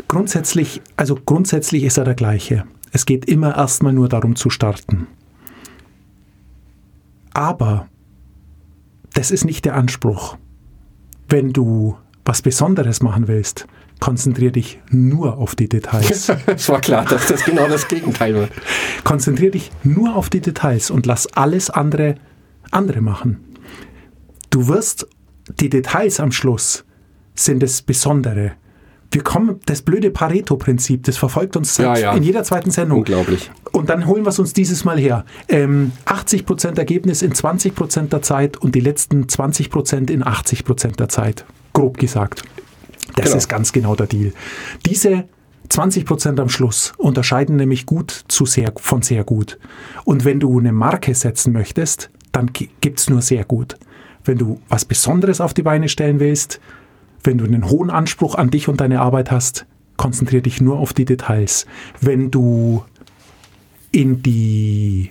grundsätzlich, 0.09 0.81
also 0.97 1.15
grundsätzlich 1.15 1.85
ist 1.85 1.99
er 1.99 2.05
der 2.05 2.15
gleiche. 2.15 2.65
Es 2.91 3.07
geht 3.07 3.27
immer 3.27 3.57
erstmal 3.57 3.93
nur 3.93 4.09
darum 4.09 4.37
zu 4.37 4.51
starten. 4.51 5.07
Aber 7.33 7.89
das 9.15 9.31
ist 9.31 9.45
nicht 9.45 9.65
der 9.65 9.75
Anspruch. 9.75 10.37
Wenn 11.29 11.53
du 11.53 11.97
was 12.25 12.43
Besonderes 12.43 13.03
machen 13.03 13.29
willst, 13.29 13.67
konzentrier 14.03 14.51
dich 14.51 14.81
nur 14.91 15.39
auf 15.39 15.55
die 15.55 15.69
Details. 15.69 16.29
es 16.47 16.69
war 16.69 16.81
klar, 16.81 17.05
dass 17.05 17.29
das 17.29 17.45
genau 17.45 17.69
das 17.69 17.87
Gegenteil 17.87 18.35
wird. 18.35 18.51
Konzentrier 19.05 19.53
dich 19.53 19.71
nur 19.85 20.17
auf 20.17 20.29
die 20.29 20.41
Details 20.41 20.91
und 20.91 21.07
lass 21.07 21.29
alles 21.35 21.71
andere 21.71 22.17
andere 22.73 23.01
machen. 23.01 23.45
Du 24.51 24.67
wirst 24.67 25.07
die 25.61 25.69
Details 25.69 26.19
am 26.19 26.33
Schluss 26.33 26.85
sind 27.37 27.63
das 27.63 27.83
Besondere. 27.83 28.53
Wir 29.13 29.23
kommen, 29.23 29.61
das 29.67 29.83
blöde 29.83 30.11
Pareto-Prinzip, 30.11 31.05
das 31.05 31.17
verfolgt 31.17 31.57
uns 31.57 31.77
ja, 31.77 31.97
ja. 31.97 32.13
in 32.13 32.25
jeder 32.25 32.43
zweiten 32.43 32.73
Sendung. 32.73 32.99
Unglaublich. 32.99 33.53
Und 33.71 33.89
dann 33.89 34.07
holen 34.09 34.25
wir 34.25 34.31
es 34.31 34.41
uns 34.41 34.53
dieses 34.53 34.85
Mal 34.85 34.99
her. 34.99 35.25
Ähm, 35.49 35.93
80% 36.07 36.77
Ergebnis 36.77 37.23
in 37.23 37.35
20% 37.35 38.09
der 38.09 38.23
Zeit 38.23 38.57
und 38.57 38.75
die 38.75 38.81
letzten 38.81 39.27
20% 39.27 40.11
in 40.11 40.25
80% 40.25 40.97
der 40.97 41.09
Zeit. 41.09 41.45
Grob 41.73 41.99
gesagt. 41.99 42.43
Das 43.17 43.27
genau. 43.27 43.37
ist 43.37 43.49
ganz 43.49 43.73
genau 43.73 43.95
der 43.95 44.07
Deal. 44.07 44.33
Diese 44.87 45.25
20 45.69 46.05
Prozent 46.05 46.41
am 46.41 46.49
Schluss 46.49 46.93
unterscheiden 46.99 47.57
nämlich 47.57 47.87
gut 47.87 48.25
zu 48.29 48.47
sehr, 48.47 48.73
von 48.77 49.03
sehr 49.03 49.25
gut. 49.25 49.59
Und 50.05 50.25
wenn 50.25 50.41
du 50.41 50.59
eine 50.59 50.73
Marke 50.73 51.15
setzen 51.15 51.53
möchtest, 51.53 52.11
dann 52.33 52.51
gibt 52.53 52.99
es 52.99 53.09
nur 53.09 53.23
sehr 53.23 53.45
gut. 53.45 53.77
Wenn 54.25 54.39
du 54.39 54.61
was 54.69 54.85
Besonderes 54.85 55.41
auf 55.41 55.55
die 55.55 55.63
Beine 55.63 55.89
stellen 55.89 56.21
willst, 56.21 56.61
wenn 57.25 57.39
du 57.39 57.45
einen 57.45 57.69
hohen 57.69 57.91
Anspruch 57.91 58.35
an 58.35 58.51
dich 58.51 58.69
und 58.69 58.81
deine 58.81 59.01
Arbeit 59.01 59.31
hast, 59.31 59.67
konzentriere 59.97 60.43
dich 60.43 60.61
nur 60.61 60.79
auf 60.79 60.93
die 60.93 61.05
Details. 61.05 61.67
Wenn 62.01 62.31
du 62.31 62.85
in 63.93 64.23
die 64.23 65.11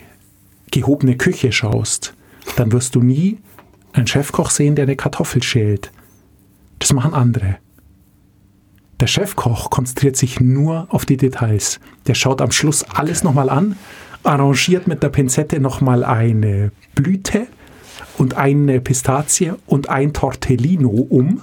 gehobene 0.71 1.17
Küche 1.17 1.51
schaust, 1.51 2.13
dann 2.55 2.71
wirst 2.71 2.95
du 2.95 3.01
nie 3.01 3.39
einen 3.93 4.07
Chefkoch 4.07 4.49
sehen, 4.49 4.75
der 4.75 4.83
eine 4.83 4.95
Kartoffel 4.95 5.43
schält. 5.43 5.91
Das 6.79 6.93
machen 6.93 7.13
andere. 7.13 7.57
Der 9.01 9.07
Chefkoch 9.07 9.71
konzentriert 9.71 10.15
sich 10.15 10.39
nur 10.39 10.85
auf 10.89 11.07
die 11.07 11.17
Details. 11.17 11.79
Der 12.05 12.13
schaut 12.13 12.39
am 12.39 12.51
Schluss 12.51 12.83
alles 12.83 13.23
nochmal 13.23 13.49
an, 13.49 13.75
arrangiert 14.21 14.87
mit 14.87 15.01
der 15.01 15.09
Pinzette 15.09 15.59
nochmal 15.59 16.03
eine 16.03 16.71
Blüte 16.93 17.47
und 18.19 18.37
eine 18.37 18.79
Pistazie 18.79 19.53
und 19.65 19.89
ein 19.89 20.13
Tortellino 20.13 20.87
um, 20.87 21.41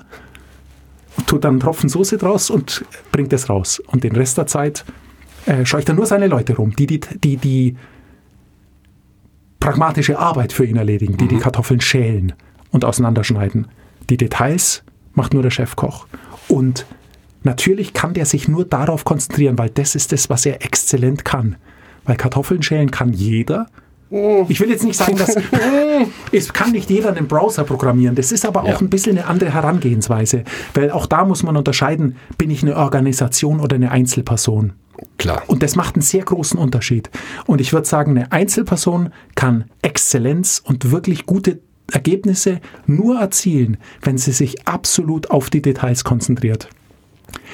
tut 1.26 1.42
dann 1.42 1.54
einen 1.54 1.60
Tropfen 1.60 1.88
Soße 1.88 2.16
draus 2.16 2.48
und 2.48 2.84
bringt 3.10 3.32
es 3.32 3.50
raus. 3.50 3.82
Und 3.88 4.04
den 4.04 4.14
Rest 4.14 4.38
der 4.38 4.46
Zeit 4.46 4.84
äh, 5.46 5.66
scheucht 5.66 5.88
er 5.88 5.96
nur 5.96 6.06
seine 6.06 6.28
Leute 6.28 6.54
rum, 6.54 6.76
die 6.76 6.86
die, 6.86 7.00
die, 7.00 7.38
die 7.38 7.76
pragmatische 9.58 10.16
Arbeit 10.16 10.52
für 10.52 10.64
ihn 10.64 10.76
erledigen, 10.76 11.16
die 11.16 11.26
die 11.26 11.38
Kartoffeln 11.38 11.80
schälen 11.80 12.34
und 12.70 12.84
auseinanderschneiden. 12.84 13.66
Die 14.10 14.16
Details 14.16 14.84
macht 15.14 15.34
nur 15.34 15.42
der 15.42 15.50
Chefkoch. 15.50 16.06
Und 16.46 16.86
natürlich 17.42 17.92
kann 17.94 18.14
der 18.14 18.26
sich 18.26 18.48
nur 18.48 18.64
darauf 18.64 19.04
konzentrieren, 19.04 19.58
weil 19.58 19.70
das 19.70 19.94
ist 19.94 20.12
das, 20.12 20.30
was 20.30 20.46
er 20.46 20.64
exzellent 20.64 21.24
kann. 21.24 21.56
Weil 22.04 22.16
Kartoffeln 22.16 22.62
schälen 22.62 22.90
kann 22.90 23.12
jeder. 23.12 23.66
Ich 24.48 24.58
will 24.60 24.70
jetzt 24.70 24.84
nicht 24.84 24.96
sagen, 24.98 25.16
dass 25.18 25.36
es 26.32 26.52
kann 26.54 26.72
nicht 26.72 26.88
jeder 26.88 27.10
einen 27.14 27.28
Browser 27.28 27.64
programmieren. 27.64 28.14
Das 28.14 28.32
ist 28.32 28.46
aber 28.46 28.62
auch 28.62 28.68
Ja. 28.68 28.78
ein 28.78 28.88
bisschen 28.88 29.18
eine 29.18 29.26
andere 29.26 29.52
Herangehensweise, 29.52 30.44
weil 30.72 30.90
auch 30.90 31.04
da 31.04 31.26
muss 31.26 31.42
man 31.42 31.56
unterscheiden, 31.58 32.16
bin 32.38 32.50
ich 32.50 32.62
eine 32.62 32.76
Organisation 32.76 33.60
oder 33.60 33.76
eine 33.76 33.90
Einzelperson. 33.90 34.72
Klar. 35.18 35.42
Und 35.46 35.62
das 35.62 35.76
macht 35.76 35.94
einen 35.96 36.02
sehr 36.02 36.24
großen 36.24 36.58
Unterschied. 36.58 37.10
Und 37.46 37.60
ich 37.60 37.72
würde 37.74 37.86
sagen, 37.86 38.12
eine 38.16 38.32
Einzelperson 38.32 39.10
kann 39.34 39.64
Exzellenz 39.82 40.62
und 40.64 40.90
wirklich 40.90 41.26
gute 41.26 41.60
Ergebnisse 41.92 42.60
nur 42.86 43.20
erzielen, 43.20 43.76
wenn 44.02 44.16
sie 44.18 44.32
sich 44.32 44.66
absolut 44.66 45.30
auf 45.30 45.50
die 45.50 45.62
Details 45.62 46.02
konzentriert. 46.04 46.68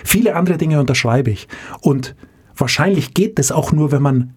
Viele 0.04 0.36
andere 0.36 0.58
Dinge 0.58 0.80
unterschreibe 0.80 1.30
ich. 1.30 1.48
Und 1.80 2.14
wahrscheinlich 2.56 3.14
geht 3.14 3.38
das 3.38 3.52
auch 3.52 3.72
nur, 3.72 3.92
wenn 3.92 4.02
man 4.02 4.34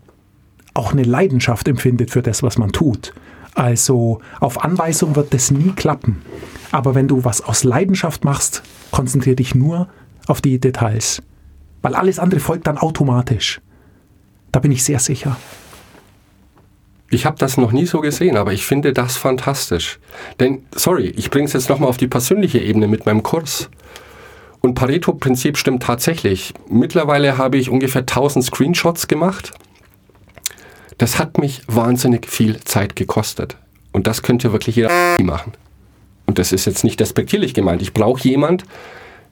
auch 0.74 0.92
eine 0.92 1.04
Leidenschaft 1.04 1.68
empfindet 1.68 2.12
für 2.12 2.22
das, 2.22 2.44
was 2.44 2.58
man 2.58 2.72
tut. 2.72 3.14
Also 3.56 4.22
auf 4.40 4.64
Anweisung 4.64 5.16
wird 5.16 5.34
das 5.34 5.50
nie 5.50 5.72
klappen. 5.72 6.22
Aber 6.72 6.94
wenn 6.94 7.08
du 7.08 7.24
was 7.24 7.42
aus 7.42 7.64
Leidenschaft 7.64 8.24
machst, 8.24 8.62
konzentriere 8.92 9.36
dich 9.36 9.56
nur 9.56 9.88
auf 10.28 10.42
die 10.42 10.60
Details. 10.60 11.22
Weil 11.82 11.96
alles 11.96 12.20
andere 12.20 12.40
folgt 12.40 12.68
dann 12.68 12.78
automatisch. 12.78 13.62
Da 14.52 14.60
bin 14.60 14.72
ich 14.72 14.84
sehr 14.84 15.00
sicher. 15.00 15.38
Ich 17.10 17.26
habe 17.26 17.38
das 17.38 17.58
noch 17.58 17.72
nie 17.72 17.86
so 17.86 18.02
gesehen, 18.02 18.36
aber 18.36 18.52
ich 18.52 18.66
finde 18.66 18.92
das 18.92 19.16
fantastisch. 19.16 20.00
Denn, 20.40 20.64
sorry, 20.76 21.08
ich 21.16 21.32
bringe 21.32 21.46
es 21.46 21.54
jetzt 21.54 21.70
nochmal 21.70 21.90
auf 21.90 21.98
die 21.98 22.08
persönliche 22.08 22.60
Ebene 22.60 22.88
mit 22.88 23.06
meinem 23.06 23.24
Kurs. 23.24 23.70
Und 24.62 24.74
Pareto-Prinzip 24.74 25.58
stimmt 25.58 25.84
tatsächlich. 25.84 26.54
Mittlerweile 26.70 27.38
habe 27.38 27.58
ich 27.58 27.70
ungefähr 27.70 28.02
1000 28.02 28.46
Screenshots 28.46 29.08
gemacht. 29.08 29.52
Das 30.98 31.20
hat 31.20 31.38
mich 31.38 31.62
wahnsinnig 31.68 32.28
viel 32.28 32.60
Zeit 32.62 32.96
gekostet. 32.96 33.58
Und 33.92 34.08
das 34.08 34.24
könnte 34.24 34.52
wirklich 34.52 34.76
jeder 34.76 34.90
machen. 35.22 35.54
Und 36.26 36.40
das 36.40 36.52
ist 36.52 36.66
jetzt 36.66 36.84
nicht 36.84 37.00
despektierlich 37.00 37.54
gemeint. 37.54 37.82
Ich 37.82 37.94
brauche 37.94 38.28
jemand, 38.28 38.64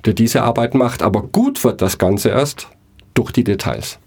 der 0.05 0.13
diese 0.13 0.43
Arbeit 0.43 0.75
macht. 0.75 1.01
Aber 1.01 1.23
gut 1.23 1.63
wird 1.63 1.81
das 1.81 1.97
Ganze 1.97 2.29
erst 2.29 2.67
durch 3.13 3.31
die 3.31 3.43
Details. 3.43 3.99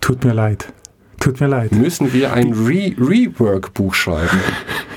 Tut 0.00 0.24
mir 0.24 0.32
leid. 0.32 0.72
Tut 1.20 1.40
mir 1.40 1.48
leid. 1.48 1.72
müssen 1.72 2.12
wir 2.12 2.32
ein 2.32 2.52
Re 2.52 2.94
Rework-Buch 2.96 3.94
schreiben. 3.94 4.40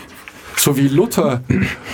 So 0.62 0.78
wie 0.78 0.90
Luther 0.90 1.42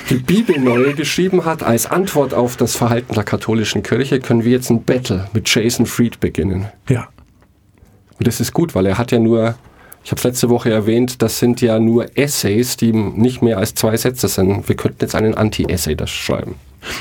die 0.10 0.16
Bibel 0.16 0.60
neu 0.60 0.92
geschrieben 0.92 1.46
hat, 1.46 1.64
als 1.64 1.86
Antwort 1.86 2.34
auf 2.34 2.58
das 2.58 2.76
Verhalten 2.76 3.14
der 3.14 3.24
katholischen 3.24 3.82
Kirche, 3.82 4.20
können 4.20 4.44
wir 4.44 4.52
jetzt 4.52 4.70
ein 4.70 4.84
Battle 4.84 5.30
mit 5.32 5.48
Jason 5.48 5.86
Fried 5.86 6.20
beginnen. 6.20 6.66
Ja. 6.90 7.08
Und 8.20 8.28
das 8.28 8.42
ist 8.42 8.52
gut, 8.52 8.76
weil 8.76 8.86
er 8.86 8.98
hat 8.98 9.14
ja 9.14 9.20
nur, 9.20 9.56
ich 10.04 10.12
habe 10.12 10.18
es 10.20 10.24
letzte 10.26 10.50
Woche 10.50 10.70
erwähnt, 10.70 11.22
das 11.22 11.40
sind 11.40 11.62
ja 11.62 11.80
nur 11.80 12.18
Essays, 12.18 12.76
die 12.76 12.92
nicht 12.92 13.42
mehr 13.42 13.58
als 13.58 13.74
zwei 13.74 13.96
Sätze 13.96 14.28
sind. 14.28 14.68
Wir 14.68 14.76
könnten 14.76 14.98
jetzt 15.00 15.16
einen 15.16 15.34
Anti-Essay 15.34 15.96
das 15.96 16.10
schreiben. 16.10 16.56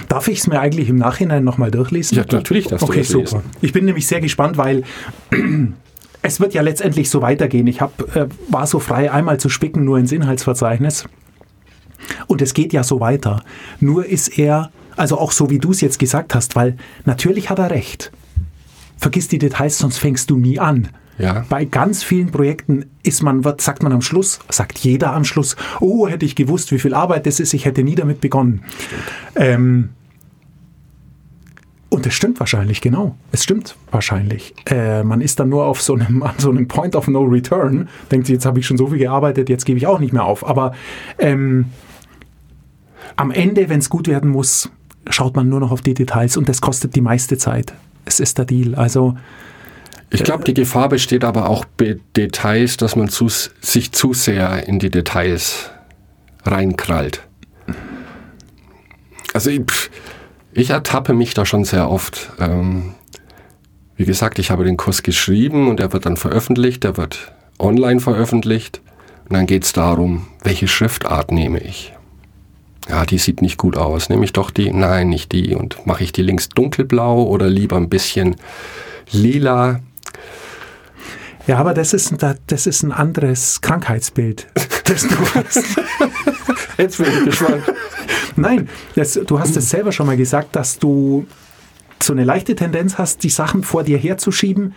Darf 0.08 0.28
ich 0.28 0.38
es 0.38 0.46
mir 0.46 0.60
eigentlich 0.60 0.88
im 0.88 0.98
Nachhinein 0.98 1.42
nochmal 1.42 1.72
durchlesen? 1.72 2.16
Ja, 2.16 2.24
natürlich 2.30 2.68
darfst 2.68 2.86
du 2.86 2.92
okay, 2.92 3.00
das 3.00 3.08
super. 3.08 3.38
lesen. 3.38 3.42
Ich 3.60 3.72
bin 3.72 3.86
nämlich 3.86 4.06
sehr 4.06 4.20
gespannt, 4.20 4.56
weil 4.56 4.84
es 6.22 6.38
wird 6.38 6.54
ja 6.54 6.62
letztendlich 6.62 7.10
so 7.10 7.22
weitergehen. 7.22 7.66
Ich 7.66 7.80
hab, 7.80 8.14
äh, 8.14 8.28
war 8.50 8.68
so 8.68 8.78
frei, 8.78 9.10
einmal 9.10 9.40
zu 9.40 9.48
spicken, 9.48 9.84
nur 9.84 9.98
ins 9.98 10.12
Inhaltsverzeichnis. 10.12 11.06
Und 12.26 12.42
es 12.42 12.54
geht 12.54 12.72
ja 12.72 12.82
so 12.82 13.00
weiter. 13.00 13.42
Nur 13.80 14.06
ist 14.06 14.38
er, 14.38 14.70
also 14.96 15.18
auch 15.18 15.32
so 15.32 15.50
wie 15.50 15.58
du 15.58 15.70
es 15.70 15.80
jetzt 15.80 15.98
gesagt 15.98 16.34
hast, 16.34 16.56
weil 16.56 16.76
natürlich 17.04 17.50
hat 17.50 17.58
er 17.58 17.70
recht. 17.70 18.12
Vergiss 18.96 19.28
die 19.28 19.38
Details, 19.38 19.78
sonst 19.78 19.98
fängst 19.98 20.30
du 20.30 20.36
nie 20.36 20.58
an. 20.58 20.88
Ja. 21.18 21.44
Bei 21.48 21.64
ganz 21.64 22.02
vielen 22.02 22.30
Projekten 22.30 22.86
ist 23.02 23.22
man, 23.22 23.42
sagt 23.58 23.82
man 23.82 23.92
am 23.92 24.02
Schluss, 24.02 24.40
sagt 24.48 24.78
jeder 24.78 25.12
am 25.12 25.24
Schluss, 25.24 25.56
oh, 25.80 26.08
hätte 26.08 26.26
ich 26.26 26.34
gewusst, 26.34 26.72
wie 26.72 26.78
viel 26.78 26.94
Arbeit 26.94 27.26
das 27.26 27.40
ist, 27.40 27.54
ich 27.54 27.64
hätte 27.64 27.82
nie 27.82 27.94
damit 27.94 28.20
begonnen. 28.20 28.62
Ähm, 29.34 29.90
und 31.88 32.04
das 32.04 32.14
stimmt 32.14 32.40
wahrscheinlich, 32.40 32.80
genau. 32.80 33.16
Es 33.32 33.44
stimmt 33.44 33.76
wahrscheinlich. 33.90 34.54
Äh, 34.66 35.04
man 35.04 35.20
ist 35.20 35.40
dann 35.40 35.48
nur 35.48 35.64
auf 35.64 35.80
so 35.80 35.94
einem, 35.94 36.22
an 36.22 36.34
so 36.36 36.50
einem 36.50 36.68
Point 36.68 36.96
of 36.96 37.08
No 37.08 37.22
Return, 37.22 37.88
denkt 38.10 38.26
sich, 38.26 38.34
jetzt 38.34 38.46
habe 38.46 38.58
ich 38.58 38.66
schon 38.66 38.76
so 38.76 38.88
viel 38.88 38.98
gearbeitet, 38.98 39.48
jetzt 39.48 39.64
gebe 39.64 39.78
ich 39.78 39.86
auch 39.86 39.98
nicht 39.98 40.12
mehr 40.12 40.24
auf. 40.24 40.46
Aber 40.46 40.72
ähm, 41.18 41.66
am 43.16 43.30
Ende, 43.30 43.68
wenn 43.68 43.80
es 43.80 43.90
gut 43.90 44.08
werden 44.08 44.30
muss, 44.30 44.70
schaut 45.08 45.36
man 45.36 45.48
nur 45.48 45.60
noch 45.60 45.70
auf 45.70 45.80
die 45.80 45.94
Details 45.94 46.36
und 46.36 46.48
das 46.48 46.60
kostet 46.60 46.94
die 46.94 47.00
meiste 47.00 47.38
Zeit. 47.38 47.72
Es 48.04 48.20
ist 48.20 48.38
der 48.38 48.44
Deal. 48.44 48.74
Also 48.74 49.16
Ich 50.10 50.22
glaube, 50.22 50.44
die 50.44 50.54
Gefahr 50.54 50.88
besteht 50.88 51.24
aber 51.24 51.48
auch 51.48 51.64
bei 51.64 51.98
Details, 52.16 52.76
dass 52.76 52.94
man 52.94 53.08
zu, 53.08 53.28
sich 53.28 53.92
zu 53.92 54.14
sehr 54.14 54.68
in 54.68 54.78
die 54.78 54.90
Details 54.90 55.70
reinkrallt. 56.44 57.26
Also 59.32 59.50
ich, 59.50 59.62
ich 60.52 60.70
ertappe 60.70 61.12
mich 61.12 61.34
da 61.34 61.44
schon 61.44 61.64
sehr 61.64 61.90
oft. 61.90 62.30
Ähm, 62.38 62.94
wie 63.96 64.04
gesagt, 64.04 64.38
ich 64.38 64.50
habe 64.50 64.64
den 64.64 64.76
Kurs 64.76 65.02
geschrieben 65.02 65.68
und 65.68 65.80
er 65.80 65.92
wird 65.92 66.06
dann 66.06 66.16
veröffentlicht, 66.16 66.84
der 66.84 66.96
wird 66.96 67.32
online 67.58 68.00
veröffentlicht. 68.00 68.80
Und 69.28 69.34
dann 69.34 69.46
geht 69.46 69.64
es 69.64 69.72
darum, 69.72 70.28
welche 70.44 70.68
Schriftart 70.68 71.32
nehme 71.32 71.58
ich. 71.58 71.95
Ja, 72.88 73.04
die 73.04 73.18
sieht 73.18 73.42
nicht 73.42 73.58
gut 73.58 73.76
aus. 73.76 74.08
Nehme 74.08 74.24
ich 74.24 74.32
doch 74.32 74.50
die? 74.50 74.72
Nein, 74.72 75.08
nicht 75.08 75.32
die. 75.32 75.54
Und 75.54 75.84
mache 75.86 76.04
ich 76.04 76.12
die 76.12 76.22
links 76.22 76.48
dunkelblau 76.48 77.24
oder 77.24 77.48
lieber 77.48 77.76
ein 77.76 77.88
bisschen 77.88 78.36
lila? 79.10 79.80
Ja, 81.46 81.58
aber 81.58 81.74
das 81.74 81.92
ist, 81.92 82.12
ein- 82.22 82.38
das 82.46 82.66
ist 82.66 82.82
ein 82.82 82.92
anderes 82.92 83.60
Krankheitsbild, 83.60 84.48
das 84.84 85.06
du 85.06 85.14
hast. 85.34 85.62
Jetzt 86.78 86.98
bin 86.98 87.06
ich 87.06 87.24
gespannt. 87.24 87.62
Nein, 88.36 88.68
das, 88.96 89.14
du 89.14 89.38
hast 89.38 89.56
es 89.56 89.70
selber 89.70 89.92
schon 89.92 90.06
mal 90.06 90.16
gesagt, 90.16 90.56
dass 90.56 90.78
du 90.78 91.26
so 92.02 92.12
eine 92.12 92.24
leichte 92.24 92.54
Tendenz 92.54 92.98
hast, 92.98 93.22
die 93.22 93.30
Sachen 93.30 93.62
vor 93.62 93.82
dir 93.84 93.96
herzuschieben, 93.96 94.74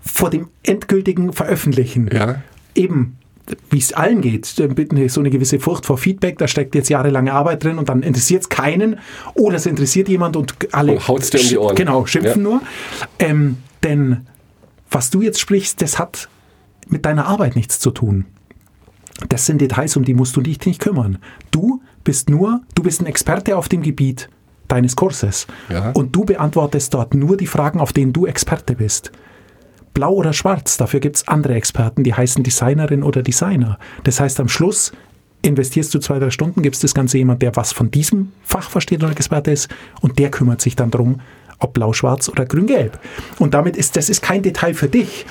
vor 0.00 0.30
dem 0.30 0.48
endgültigen 0.62 1.32
Veröffentlichen. 1.32 2.08
Ja. 2.12 2.42
Eben, 2.74 3.16
wie 3.70 3.78
es 3.78 3.92
allen 3.92 4.20
geht, 4.20 4.44
so 4.46 4.64
eine 4.64 5.30
gewisse 5.30 5.60
Furcht 5.60 5.86
vor 5.86 5.98
Feedback, 5.98 6.38
da 6.38 6.48
steckt 6.48 6.74
jetzt 6.74 6.88
jahrelange 6.88 7.32
Arbeit 7.32 7.62
drin 7.64 7.78
und 7.78 7.88
dann 7.88 8.02
interessiert 8.02 8.42
es 8.42 8.48
keinen 8.48 8.98
oder 9.34 9.56
es 9.56 9.66
interessiert 9.66 10.08
jemand 10.08 10.36
und 10.36 10.54
alle 10.72 10.92
Und 10.92 11.08
haut's 11.08 11.30
dir 11.30 11.40
um 11.40 11.48
die 11.48 11.58
Ohren. 11.58 11.76
Genau, 11.76 12.06
schimpfen 12.06 12.42
Ja. 12.42 12.50
nur. 12.50 12.60
Ähm, 13.18 13.58
denn 13.82 14.26
was 14.90 15.10
du 15.10 15.22
jetzt 15.22 15.40
sprichst, 15.40 15.80
das 15.82 15.98
hat 15.98 16.28
mit 16.88 17.04
deiner 17.04 17.26
Arbeit 17.26 17.56
nichts 17.56 17.78
zu 17.78 17.90
tun. 17.90 18.26
Das 19.28 19.46
sind 19.46 19.60
Details, 19.60 19.96
um 19.96 20.04
die 20.04 20.14
musst 20.14 20.36
du 20.36 20.40
dich 20.40 20.64
nicht 20.66 20.80
kümmern. 20.80 21.18
Du 21.50 21.80
bist 22.04 22.28
nur, 22.28 22.60
du 22.74 22.82
bist 22.82 23.00
ein 23.00 23.06
Experte 23.06 23.56
auf 23.56 23.68
dem 23.68 23.82
Gebiet 23.82 24.28
deines 24.68 24.96
Kurses. 24.96 25.46
Ja. 25.68 25.90
Und 25.92 26.14
du 26.14 26.24
beantwortest 26.24 26.92
dort 26.94 27.14
nur 27.14 27.36
die 27.36 27.46
Fragen, 27.46 27.80
auf 27.80 27.92
denen 27.92 28.12
du 28.12 28.26
Experte 28.26 28.74
bist. 28.74 29.12
Blau 29.96 30.12
oder 30.12 30.34
schwarz, 30.34 30.76
dafür 30.76 31.00
gibt 31.00 31.16
es 31.16 31.26
andere 31.26 31.54
Experten, 31.54 32.04
die 32.04 32.12
heißen 32.12 32.44
Designerin 32.44 33.02
oder 33.02 33.22
Designer. 33.22 33.78
Das 34.04 34.20
heißt, 34.20 34.38
am 34.40 34.48
Schluss 34.50 34.92
investierst 35.40 35.94
du 35.94 35.98
zwei, 36.00 36.18
drei 36.18 36.28
Stunden, 36.28 36.60
gibst 36.60 36.84
das 36.84 36.92
Ganze 36.92 37.16
jemand, 37.16 37.40
der 37.40 37.56
was 37.56 37.72
von 37.72 37.90
diesem 37.90 38.30
Fach 38.44 38.68
versteht 38.68 39.02
oder 39.02 39.12
Experte 39.12 39.52
ist, 39.52 39.70
und 40.02 40.18
der 40.18 40.30
kümmert 40.30 40.60
sich 40.60 40.76
dann 40.76 40.90
darum, 40.90 41.22
ob 41.60 41.72
blau, 41.72 41.94
schwarz 41.94 42.28
oder 42.28 42.44
grün, 42.44 42.66
gelb. 42.66 42.98
Und 43.38 43.54
damit 43.54 43.74
ist, 43.74 43.96
das 43.96 44.10
ist 44.10 44.20
kein 44.20 44.42
Detail 44.42 44.74
für 44.74 44.88
dich. 44.88 45.24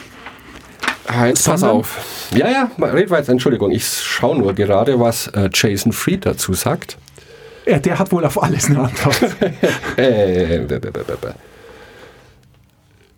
Ah, 1.05 1.27
Jetzt 1.27 1.45
pass 1.45 1.61
auf. 1.61 1.99
Ja, 2.31 2.49
ja, 2.49 2.71
red 2.79 3.11
weiter, 3.11 3.33
Entschuldigung. 3.33 3.69
Ich 3.69 3.87
schaue 3.87 4.35
nur 4.35 4.55
gerade, 4.55 4.99
was 4.99 5.27
äh, 5.27 5.47
Jason 5.53 5.91
Fried 5.91 6.25
dazu 6.25 6.55
sagt. 6.55 6.97
Ja, 7.67 7.77
der 7.77 7.99
hat 7.99 8.11
wohl 8.11 8.25
auf 8.25 8.41
alles 8.41 8.65
eine 8.65 8.79
Antwort. 8.79 9.35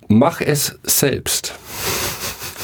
Mach 0.08 0.42
es 0.42 0.80
selbst. 0.84 1.54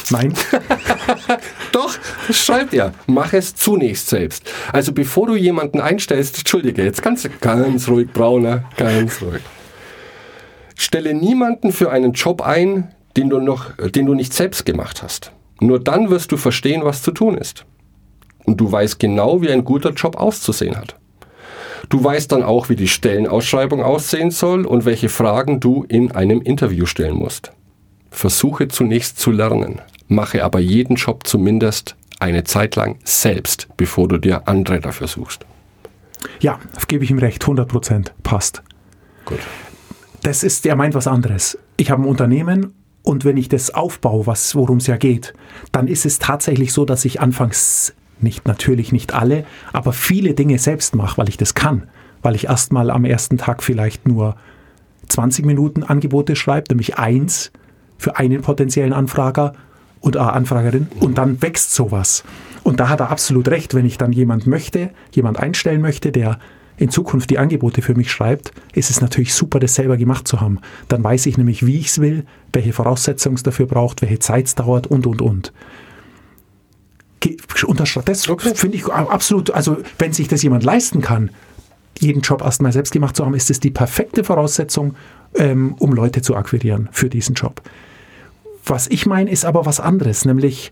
Nein. 0.10 0.34
Doch, 1.72 1.98
schreibt 2.30 2.74
er. 2.74 2.94
Mach 3.08 3.34
es 3.34 3.56
zunächst 3.56 4.10
selbst. 4.10 4.44
Also 4.72 4.92
bevor 4.92 5.28
du 5.28 5.36
jemanden 5.36 5.82
einstellst, 5.82 6.38
entschuldige, 6.40 6.84
jetzt 6.84 7.02
kannst 7.02 7.26
du 7.26 7.30
ganz 7.42 7.88
ruhig, 7.90 8.12
Brauner, 8.14 8.64
ganz 8.78 9.22
ruhig. 9.22 9.42
Stelle 10.76 11.14
niemanden 11.14 11.72
für 11.72 11.92
einen 11.92 12.14
Job 12.14 12.42
ein, 12.42 12.94
den 13.16 13.30
du, 13.30 13.40
noch, 13.40 13.72
den 13.78 14.06
du 14.06 14.14
nicht 14.14 14.34
selbst 14.34 14.66
gemacht 14.66 15.04
hast. 15.04 15.32
Nur 15.62 15.80
dann 15.80 16.10
wirst 16.10 16.32
du 16.32 16.38
verstehen, 16.38 16.84
was 16.84 17.02
zu 17.02 17.12
tun 17.12 17.38
ist. 17.38 17.66
und 18.46 18.60
du 18.60 18.72
weißt 18.72 19.00
genau, 19.00 19.42
wie 19.42 19.50
ein 19.50 19.64
guter 19.64 19.92
Job 19.92 20.18
auszusehen 20.18 20.76
hat. 20.76 20.96
Du 21.90 22.04
weißt 22.04 22.32
dann 22.32 22.44
auch, 22.44 22.70
wie 22.70 22.75
die 22.75 22.88
Stellenausschreibung 22.88 23.84
aussehen 23.84 24.32
soll 24.32 24.66
und 24.66 24.86
welche 24.86 25.10
Fragen 25.10 25.60
du 25.60 25.84
in 25.88 26.12
einem 26.12 26.42
Interview 26.42 26.86
stellen 26.86 27.16
musst. 27.16 27.52
Versuche 28.10 28.68
zunächst 28.68 29.20
zu 29.20 29.32
lernen, 29.32 29.82
mache 30.08 30.44
aber 30.44 30.60
jeden 30.60 30.96
Job 30.96 31.25
zumindest 31.28 31.96
eine 32.20 32.44
Zeit 32.44 32.75
lang 32.75 33.00
selbst, 33.04 33.68
bevor 33.75 34.08
du 34.08 34.18
dir 34.18 34.48
andere 34.48 34.80
dafür 34.80 35.08
suchst. 35.08 35.46
Ja, 36.40 36.60
gebe 36.88 37.04
ich 37.04 37.12
ihm 37.12 37.20
recht, 37.20 37.44
100 37.44 37.68
Prozent, 37.68 38.13
passt. 38.24 38.63
Gut. 39.25 39.40
Das 40.22 40.44
ist, 40.44 40.66
er 40.66 40.75
meint 40.75 40.96
was 40.96 41.08
anderes. 41.08 41.58
Ich 41.75 41.92
habe 41.92 42.02
ein 42.02 42.08
Unternehmen 42.08 42.74
und 43.02 43.25
wenn 43.25 43.36
ich 43.36 43.50
das 43.50 43.74
aufbaue, 43.74 44.25
was, 44.25 44.56
worum 44.56 44.78
es 44.78 44.88
ja 44.88 44.96
geht, 44.96 45.34
dann 45.74 45.88
ist 45.88 46.06
es 46.06 46.20
tatsächlich 46.20 46.72
so, 46.72 46.86
dass 46.86 47.04
ich 47.04 47.20
anfangs 47.20 47.94
nicht, 48.24 48.48
natürlich 48.48 48.92
nicht 48.92 49.13
alle, 49.13 49.46
aber 49.72 49.94
viele 49.94 50.34
Dinge 50.34 50.58
selbst 50.60 50.96
mache, 50.96 51.18
weil 51.18 51.30
ich 51.30 51.38
das 51.38 51.53
kann. 51.53 51.84
Weil 52.22 52.36
ich 52.36 52.46
erstmal 52.46 52.89
am 52.89 53.06
ersten 53.06 53.38
Tag 53.38 53.63
vielleicht 53.63 54.08
nur 54.08 54.36
20 55.10 55.46
Minuten 55.46 55.84
Angebote 55.84 56.36
schreibe, 56.36 56.70
nämlich 56.70 56.98
eins 56.98 57.51
für 57.98 58.18
einen 58.18 58.42
potenziellen 58.42 58.94
Anfrager 58.94 59.53
und 60.00 60.15
äh, 60.15 60.20
Anfragerin 60.20 60.88
und 61.00 61.18
dann 61.18 61.42
wächst 61.42 61.74
sowas. 61.74 62.24
Und 62.63 62.80
da 62.80 62.89
hat 62.89 63.01
er 63.01 63.12
absolut 63.12 63.48
recht, 63.50 63.74
wenn 63.74 63.86
ich 63.86 63.98
dann 63.98 64.12
jemand 64.12 64.48
möchte, 64.48 64.92
jemand 65.12 65.39
einstellen 65.39 65.82
möchte, 65.82 66.12
der 66.12 66.39
in 66.77 66.89
Zukunft 66.89 67.30
die 67.30 67.38
Angebote 67.38 67.82
für 67.82 67.96
mich 67.96 68.12
schreibt, 68.12 68.51
ist 68.74 68.89
es 68.89 69.00
natürlich 69.00 69.34
super, 69.34 69.60
das 69.60 69.75
selber 69.75 69.98
gemacht 69.98 70.27
zu 70.27 70.42
haben. 70.42 70.60
Dann 70.88 71.03
weiß 71.03 71.25
ich 71.27 71.38
nämlich, 71.38 71.65
wie 71.65 71.77
ich 71.77 71.88
es 71.88 72.00
will, 72.00 72.25
welche 72.51 72.74
Voraussetzungen 72.74 73.36
es 73.36 73.44
dafür 73.44 73.68
braucht, 73.68 74.01
welche 74.01 74.20
Zeit 74.20 74.48
es 74.48 74.56
dauert 74.56 74.88
und, 74.88 75.06
und, 75.06 75.22
und. 75.22 75.53
Das 78.38 78.51
okay. 78.51 78.56
finde 78.56 78.77
ich 78.77 78.88
absolut, 78.88 79.51
also 79.51 79.77
wenn 79.98 80.13
sich 80.13 80.27
das 80.27 80.44
jemand 80.44 80.63
leisten 80.63 81.01
kann, 81.01 81.32
jeden 82.00 82.22
Job 82.22 82.42
erstmal 82.42 82.72
selbst 82.72 82.92
gemacht 82.92 83.15
zu 83.15 83.25
haben, 83.25 83.34
ist 83.34 83.50
es 83.50 83.60
die 83.60 83.72
perfekte 83.72 84.24
Voraussetzung, 84.24 84.96
ähm, 85.36 85.75
um 85.80 85.94
Leute 85.94 86.22
zu 86.22 86.36
akquirieren 86.36 86.89
für 86.92 87.10
diesen 87.10 87.36
Job. 87.36 87.62
Was 88.65 88.88
ich 88.88 89.06
meine, 89.06 89.30
ist 89.30 89.46
aber 89.46 89.65
was 89.65 89.80
anderes, 89.80 90.25
nämlich 90.25 90.72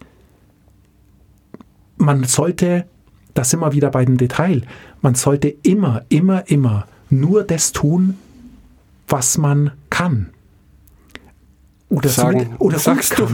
man 1.98 2.24
sollte, 2.24 2.86
da 3.34 3.44
sind 3.44 3.60
wir 3.60 3.74
wieder 3.74 3.92
bei 3.92 4.06
dem 4.06 4.18
Detail, 4.18 4.64
man 5.02 5.16
sollte 5.16 5.50
immer, 5.64 6.04
immer, 6.10 6.50
immer 6.50 6.88
nur 7.10 7.44
das 7.44 7.72
tun, 7.72 8.18
was 9.08 9.38
man 9.38 9.72
kann. 9.90 10.32
Oder, 11.92 12.08
Sagen, 12.08 12.56
oder 12.60 12.80
sagst 12.80 13.20
du. 13.20 13.28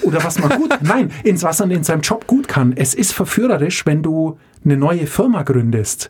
Oder 0.00 0.24
was 0.24 0.38
man 0.38 0.58
gut, 0.58 0.78
nein, 0.80 1.12
ins 1.24 1.42
was 1.42 1.58
man 1.58 1.70
in 1.70 1.84
seinem 1.84 2.00
Job 2.00 2.26
gut 2.26 2.48
kann. 2.48 2.72
Es 2.74 2.94
ist 2.94 3.12
verführerisch, 3.12 3.84
wenn 3.84 4.02
du 4.02 4.38
eine 4.64 4.78
neue 4.78 5.06
Firma 5.06 5.42
gründest. 5.42 6.08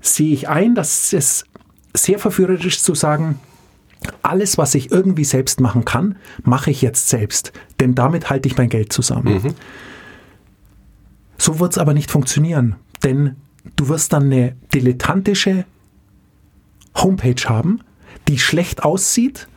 Sehe 0.00 0.32
ich 0.32 0.48
ein, 0.48 0.76
dass 0.76 1.12
es 1.12 1.44
sehr 1.92 2.20
verführerisch 2.20 2.76
ist 2.76 2.84
zu 2.84 2.94
sagen, 2.94 3.40
alles, 4.22 4.58
was 4.58 4.76
ich 4.76 4.92
irgendwie 4.92 5.24
selbst 5.24 5.60
machen 5.60 5.84
kann, 5.84 6.16
mache 6.44 6.70
ich 6.70 6.82
jetzt 6.82 7.08
selbst. 7.08 7.52
Denn 7.80 7.96
damit 7.96 8.30
halte 8.30 8.48
ich 8.48 8.56
mein 8.56 8.68
Geld 8.68 8.92
zusammen. 8.92 9.42
Mhm. 9.42 9.54
So 11.36 11.58
wird 11.58 11.72
es 11.72 11.78
aber 11.78 11.94
nicht 11.94 12.12
funktionieren. 12.12 12.76
Denn 13.02 13.34
du 13.74 13.88
wirst 13.88 14.12
dann 14.12 14.24
eine 14.24 14.54
dilettantische 14.72 15.64
Homepage 16.94 17.48
haben, 17.48 17.80
die 18.28 18.38
schlecht 18.38 18.84
aussieht 18.84 19.48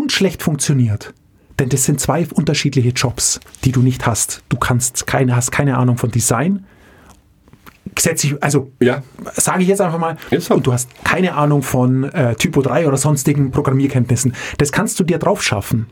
und 0.00 0.12
schlecht 0.12 0.42
funktioniert. 0.42 1.12
Denn 1.58 1.68
das 1.68 1.84
sind 1.84 2.00
zwei 2.00 2.26
unterschiedliche 2.32 2.88
Jobs, 2.88 3.38
die 3.64 3.72
du 3.72 3.82
nicht 3.82 4.06
hast. 4.06 4.42
Du 4.48 4.56
kannst 4.56 5.06
keine, 5.06 5.36
hast 5.36 5.52
keine 5.52 5.76
Ahnung 5.76 5.98
von 5.98 6.10
Design, 6.10 6.64
setze 7.98 8.28
ich, 8.28 8.42
also 8.42 8.72
ja. 8.80 9.02
sage 9.34 9.62
ich 9.62 9.68
jetzt 9.68 9.82
einfach 9.82 9.98
mal, 9.98 10.16
jetzt 10.30 10.50
und 10.50 10.66
du 10.66 10.72
hast 10.72 10.88
keine 11.04 11.34
Ahnung 11.34 11.62
von 11.62 12.04
äh, 12.04 12.34
Typo 12.34 12.62
3 12.62 12.88
oder 12.88 12.96
sonstigen 12.96 13.50
Programmierkenntnissen. 13.50 14.34
Das 14.56 14.72
kannst 14.72 14.98
du 15.00 15.04
dir 15.04 15.18
drauf 15.18 15.42
schaffen. 15.42 15.86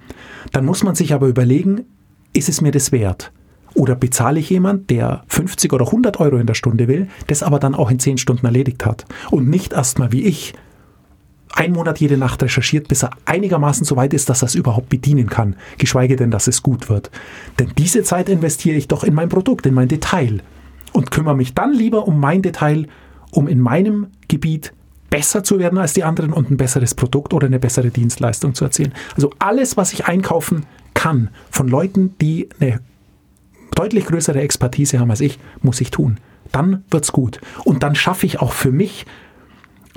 Dann 0.53 0.65
muss 0.65 0.83
man 0.83 0.95
sich 0.95 1.13
aber 1.13 1.27
überlegen, 1.27 1.85
ist 2.33 2.49
es 2.49 2.63
mir 2.63 2.73
das 2.73 2.91
wert? 2.91 3.31
Oder 3.75 3.95
bezahle 3.95 4.41
ich 4.41 4.49
jemand, 4.49 4.89
der 4.89 5.23
50 5.29 5.73
oder 5.75 5.85
100 5.87 6.19
Euro 6.19 6.39
in 6.39 6.47
der 6.47 6.55
Stunde 6.55 6.89
will, 6.89 7.09
das 7.27 7.43
aber 7.43 7.59
dann 7.59 7.75
auch 7.75 7.91
in 7.91 7.99
10 7.99 8.17
Stunden 8.17 8.47
erledigt 8.47 8.87
hat? 8.87 9.05
Und 9.31 9.49
nicht 9.51 9.75
erstmal 9.75 10.13
wie 10.13 10.25
ich 10.25 10.55
ein 11.55 11.73
Monat 11.73 12.01
jede 12.01 12.17
Nacht 12.17 12.43
recherchiert, 12.43 12.89
bis 12.89 13.03
er 13.05 13.11
einigermaßen 13.25 13.85
so 13.85 13.97
weit 13.97 14.15
ist, 14.15 14.29
dass 14.29 14.43
er 14.43 14.47
es 14.47 14.55
überhaupt 14.55 14.89
bedienen 14.89 15.29
kann, 15.29 15.57
geschweige 15.79 16.17
denn, 16.17 16.31
dass 16.31 16.47
es 16.47 16.63
gut 16.63 16.89
wird. 16.89 17.11
Denn 17.59 17.73
diese 17.77 18.03
Zeit 18.03 18.29
investiere 18.29 18.77
ich 18.77 18.89
doch 18.89 19.05
in 19.05 19.15
mein 19.15 19.29
Produkt, 19.29 19.67
in 19.67 19.75
mein 19.75 19.89
Detail 19.89 20.43
und 20.93 21.11
kümmere 21.11 21.37
mich 21.37 21.55
dann 21.55 21.73
lieber 21.73 22.07
um 22.07 22.21
mein 22.21 22.43
Detail, 22.43 22.87
um 23.31 23.49
in 23.49 23.61
meinem 23.61 24.09
Gebiet 24.29 24.73
besser 25.11 25.43
zu 25.43 25.59
werden 25.59 25.79
als 25.79 25.95
die 25.95 26.05
anderen 26.05 26.33
und 26.33 26.51
ein 26.51 26.57
besseres 26.57 26.95
Produkt 26.95 27.33
oder 27.33 27.47
eine 27.47 27.59
bessere 27.59 27.91
Dienstleistung 27.91 28.55
zu 28.55 28.65
erzielen. 28.65 28.93
Also 29.15 29.31
alles, 29.39 29.77
was 29.77 29.93
ich 29.93 30.07
einkaufen 30.07 30.67
kann 30.95 31.31
von 31.51 31.69
Leuten, 31.69 32.15
die 32.21 32.49
eine 32.61 32.81
deutlich 33.75 34.07
größere 34.07 34.41
Expertise 34.41 34.99
haben 34.99 35.11
als 35.11 35.21
ich, 35.21 35.39
muss 35.63 35.81
ich 35.81 35.91
tun. 35.91 36.19
Dann 36.53 36.85
wird's 36.91 37.13
gut. 37.13 37.41
Und 37.65 37.83
dann 37.83 37.95
schaffe 37.95 38.27
ich 38.27 38.41
auch 38.41 38.53
für 38.53 38.73
mich, 38.73 39.07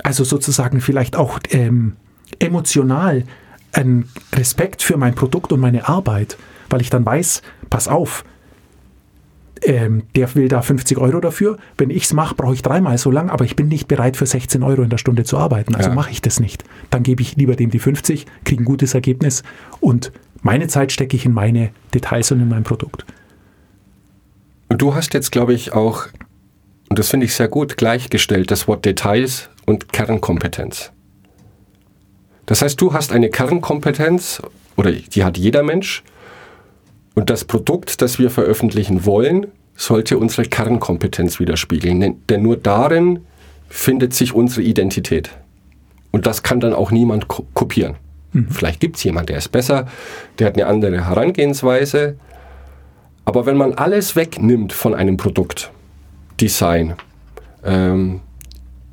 also 0.02 0.24
sozusagen 0.24 0.80
vielleicht 0.80 1.16
auch 1.16 1.38
ähm, 1.50 1.96
emotional, 2.38 3.24
einen 3.72 4.08
Respekt 4.34 4.82
für 4.82 4.96
mein 4.96 5.14
Produkt 5.14 5.52
und 5.52 5.60
meine 5.60 5.88
Arbeit, 5.88 6.36
weil 6.68 6.80
ich 6.80 6.90
dann 6.90 7.06
weiß, 7.06 7.42
pass 7.70 7.88
auf, 7.88 8.24
ähm, 9.62 10.02
der 10.16 10.34
will 10.34 10.48
da 10.48 10.60
50 10.60 10.98
Euro 10.98 11.20
dafür. 11.20 11.56
Wenn 11.78 11.90
ich 11.90 12.04
es 12.04 12.12
mache, 12.12 12.34
brauche 12.34 12.54
ich 12.54 12.62
dreimal 12.62 12.98
so 12.98 13.10
lang, 13.10 13.30
aber 13.30 13.44
ich 13.44 13.56
bin 13.56 13.68
nicht 13.68 13.88
bereit, 13.88 14.16
für 14.16 14.26
16 14.26 14.62
Euro 14.62 14.82
in 14.82 14.90
der 14.90 14.98
Stunde 14.98 15.24
zu 15.24 15.38
arbeiten. 15.38 15.74
Also 15.74 15.90
ja. 15.90 15.94
mache 15.94 16.10
ich 16.10 16.20
das 16.20 16.40
nicht. 16.40 16.64
Dann 16.90 17.02
gebe 17.02 17.22
ich 17.22 17.36
lieber 17.36 17.54
dem 17.56 17.70
die 17.70 17.78
50, 17.78 18.26
kriege 18.44 18.62
ein 18.62 18.66
gutes 18.66 18.94
Ergebnis 18.94 19.42
und 19.80 20.12
meine 20.42 20.66
Zeit 20.66 20.90
stecke 20.90 21.16
ich 21.16 21.24
in 21.24 21.32
meine 21.32 21.70
Details 21.94 22.32
und 22.32 22.40
in 22.40 22.48
mein 22.48 22.64
Produkt. 22.64 23.06
Du 24.68 24.94
hast 24.94 25.14
jetzt, 25.14 25.30
glaube 25.30 25.54
ich, 25.54 25.72
auch, 25.72 26.08
und 26.92 26.98
das 26.98 27.08
finde 27.08 27.24
ich 27.24 27.32
sehr 27.32 27.48
gut, 27.48 27.78
gleichgestellt, 27.78 28.50
das 28.50 28.68
Wort 28.68 28.84
Details 28.84 29.48
und 29.64 29.94
Kernkompetenz. 29.94 30.92
Das 32.44 32.60
heißt, 32.60 32.78
du 32.78 32.92
hast 32.92 33.12
eine 33.12 33.30
Kernkompetenz, 33.30 34.42
oder 34.76 34.92
die 34.92 35.24
hat 35.24 35.38
jeder 35.38 35.62
Mensch, 35.62 36.02
und 37.14 37.30
das 37.30 37.46
Produkt, 37.46 38.02
das 38.02 38.18
wir 38.18 38.28
veröffentlichen 38.28 39.06
wollen, 39.06 39.46
sollte 39.74 40.18
unsere 40.18 40.42
Kernkompetenz 40.42 41.40
widerspiegeln. 41.40 42.18
Denn 42.28 42.42
nur 42.42 42.58
darin 42.58 43.20
findet 43.70 44.12
sich 44.12 44.34
unsere 44.34 44.60
Identität. 44.60 45.30
Und 46.10 46.26
das 46.26 46.42
kann 46.42 46.60
dann 46.60 46.74
auch 46.74 46.90
niemand 46.90 47.26
kopieren. 47.26 47.94
Mhm. 48.34 48.50
Vielleicht 48.50 48.80
gibt 48.80 48.96
es 48.96 49.04
jemanden, 49.04 49.28
der 49.28 49.38
ist 49.38 49.48
besser, 49.48 49.86
der 50.38 50.48
hat 50.48 50.56
eine 50.56 50.66
andere 50.66 51.06
Herangehensweise. 51.06 52.18
Aber 53.24 53.46
wenn 53.46 53.56
man 53.56 53.72
alles 53.72 54.14
wegnimmt 54.14 54.74
von 54.74 54.94
einem 54.94 55.16
Produkt, 55.16 55.72
Design, 56.40 56.94
ähm, 57.64 58.20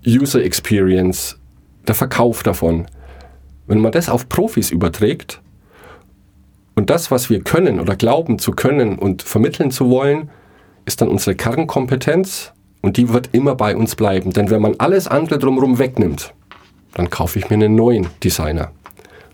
User 0.06 0.44
Experience, 0.44 1.38
der 1.88 1.96
Verkauf 1.96 2.44
davon, 2.44 2.88
wenn 3.68 3.80
man 3.80 3.92
das 3.92 4.10
auf 4.10 4.30
Profis 4.30 4.72
überträgt, 4.72 5.42
und 6.80 6.90
das, 6.90 7.12
was 7.12 7.30
wir 7.30 7.42
können 7.42 7.82
oder 7.82 7.98
glauben 7.98 8.40
zu 8.40 8.54
können 8.54 8.98
und 8.98 9.22
vermitteln 9.22 9.70
zu 9.70 9.90
wollen, 9.90 10.30
ist 10.86 11.02
dann 11.02 11.10
unsere 11.10 11.36
Kernkompetenz 11.36 12.54
und 12.82 12.96
die 12.96 13.10
wird 13.10 13.32
immer 13.34 13.56
bei 13.56 13.76
uns 13.76 13.98
bleiben. 13.98 14.32
Denn 14.32 14.50
wenn 14.50 14.62
man 14.62 14.76
alles 14.78 15.06
andere 15.06 15.40
drumherum 15.40 15.78
wegnimmt, 15.78 16.34
dann 16.94 17.10
kaufe 17.10 17.38
ich 17.38 17.50
mir 17.50 17.56
einen 17.56 17.76
neuen 17.76 18.08
Designer 18.24 18.72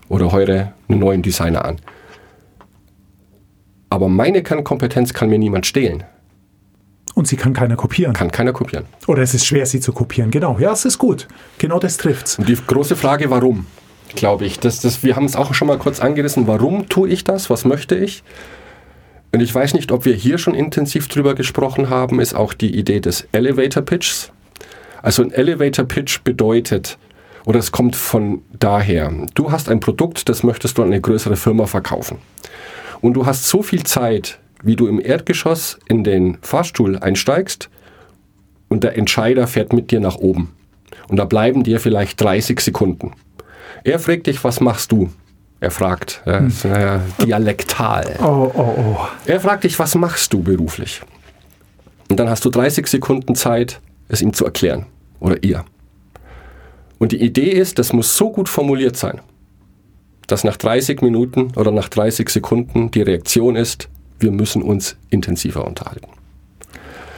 oder 0.08 0.32
heure 0.32 0.72
einen 0.88 0.98
neuen 0.98 1.22
Designer 1.22 1.64
an. 1.64 1.76
Aber 3.90 4.08
meine 4.08 4.42
Kernkompetenz 4.42 5.12
kann 5.12 5.30
mir 5.30 5.38
niemand 5.38 5.66
stehlen. 5.66 6.02
Und 7.16 7.26
sie 7.26 7.36
kann 7.36 7.52
keiner 7.52 7.74
kopieren. 7.74 8.12
Kann 8.12 8.30
keiner 8.30 8.52
kopieren. 8.52 8.84
Oder 9.08 9.22
es 9.22 9.34
ist 9.34 9.44
schwer, 9.46 9.66
sie 9.66 9.80
zu 9.80 9.92
kopieren. 9.92 10.30
Genau. 10.30 10.58
Ja, 10.60 10.72
es 10.72 10.84
ist 10.84 10.98
gut. 10.98 11.26
Genau 11.58 11.80
das 11.80 11.96
trifft's. 11.96 12.38
Und 12.38 12.48
die 12.48 12.54
große 12.54 12.94
Frage, 12.94 13.30
warum? 13.30 13.66
glaube 14.16 14.44
ich. 14.46 14.58
Das, 14.58 14.80
das, 14.80 15.04
wir 15.04 15.14
haben 15.14 15.26
es 15.26 15.36
auch 15.36 15.54
schon 15.54 15.68
mal 15.68 15.78
kurz 15.78 16.00
angerissen, 16.00 16.46
warum 16.46 16.88
tue 16.88 17.08
ich 17.08 17.22
das, 17.22 17.48
was 17.50 17.64
möchte 17.64 17.94
ich? 17.94 18.24
Und 19.32 19.40
ich 19.40 19.54
weiß 19.54 19.74
nicht, 19.74 19.92
ob 19.92 20.04
wir 20.04 20.14
hier 20.14 20.38
schon 20.38 20.54
intensiv 20.54 21.08
drüber 21.08 21.34
gesprochen 21.34 21.90
haben, 21.90 22.20
ist 22.20 22.34
auch 22.34 22.54
die 22.54 22.76
Idee 22.76 23.00
des 23.00 23.28
Elevator 23.32 23.82
Pitchs. 23.82 24.32
Also 25.02 25.22
ein 25.22 25.30
Elevator 25.30 25.84
Pitch 25.84 26.22
bedeutet, 26.24 26.98
oder 27.44 27.58
es 27.58 27.70
kommt 27.70 27.94
von 27.94 28.42
daher, 28.58 29.12
du 29.34 29.52
hast 29.52 29.68
ein 29.68 29.78
Produkt, 29.78 30.28
das 30.28 30.42
möchtest 30.42 30.78
du 30.78 30.82
an 30.82 30.88
eine 30.88 31.00
größere 31.00 31.36
Firma 31.36 31.66
verkaufen. 31.66 32.18
Und 33.02 33.14
du 33.14 33.26
hast 33.26 33.46
so 33.46 33.62
viel 33.62 33.84
Zeit, 33.84 34.38
wie 34.66 34.76
du 34.76 34.88
im 34.88 35.00
Erdgeschoss 35.00 35.78
in 35.88 36.02
den 36.02 36.38
Fahrstuhl 36.42 36.98
einsteigst 36.98 37.70
und 38.68 38.82
der 38.82 38.98
Entscheider 38.98 39.46
fährt 39.46 39.72
mit 39.72 39.92
dir 39.92 40.00
nach 40.00 40.16
oben. 40.16 40.52
Und 41.08 41.18
da 41.18 41.24
bleiben 41.24 41.62
dir 41.62 41.78
vielleicht 41.78 42.20
30 42.20 42.60
Sekunden. 42.60 43.12
Er 43.84 44.00
fragt 44.00 44.26
dich, 44.26 44.42
was 44.42 44.60
machst 44.60 44.90
du? 44.90 45.08
Er 45.60 45.70
fragt, 45.70 46.20
ja, 46.26 46.40
hm. 46.40 46.52
äh, 46.64 46.98
dialektal. 47.24 48.16
Oh, 48.20 48.50
oh, 48.52 48.74
oh. 48.76 48.96
Er 49.24 49.40
fragt 49.40 49.64
dich, 49.64 49.78
was 49.78 49.94
machst 49.94 50.32
du 50.32 50.42
beruflich? 50.42 51.00
Und 52.10 52.18
dann 52.18 52.28
hast 52.28 52.44
du 52.44 52.50
30 52.50 52.88
Sekunden 52.88 53.36
Zeit, 53.36 53.80
es 54.08 54.20
ihm 54.20 54.32
zu 54.32 54.44
erklären 54.44 54.86
oder 55.20 55.42
ihr. 55.42 55.64
Und 56.98 57.12
die 57.12 57.20
Idee 57.20 57.50
ist, 57.50 57.78
das 57.78 57.92
muss 57.92 58.16
so 58.16 58.32
gut 58.32 58.48
formuliert 58.48 58.96
sein, 58.96 59.20
dass 60.26 60.42
nach 60.42 60.56
30 60.56 61.02
Minuten 61.02 61.52
oder 61.54 61.70
nach 61.70 61.88
30 61.88 62.28
Sekunden 62.28 62.90
die 62.90 63.02
Reaktion 63.02 63.54
ist, 63.54 63.88
wir 64.18 64.30
müssen 64.30 64.62
uns 64.62 64.96
intensiver 65.10 65.66
unterhalten. 65.66 66.08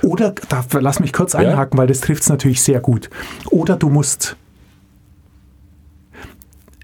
Oder, 0.02 0.34
da, 0.48 0.64
lass 0.78 1.00
mich 1.00 1.12
kurz 1.12 1.34
einhaken, 1.34 1.76
ja? 1.76 1.82
weil 1.82 1.88
das 1.88 2.00
trifft 2.00 2.22
es 2.22 2.28
natürlich 2.28 2.62
sehr 2.62 2.80
gut. 2.80 3.10
Oder 3.50 3.76
du 3.76 3.88
musst, 3.88 4.36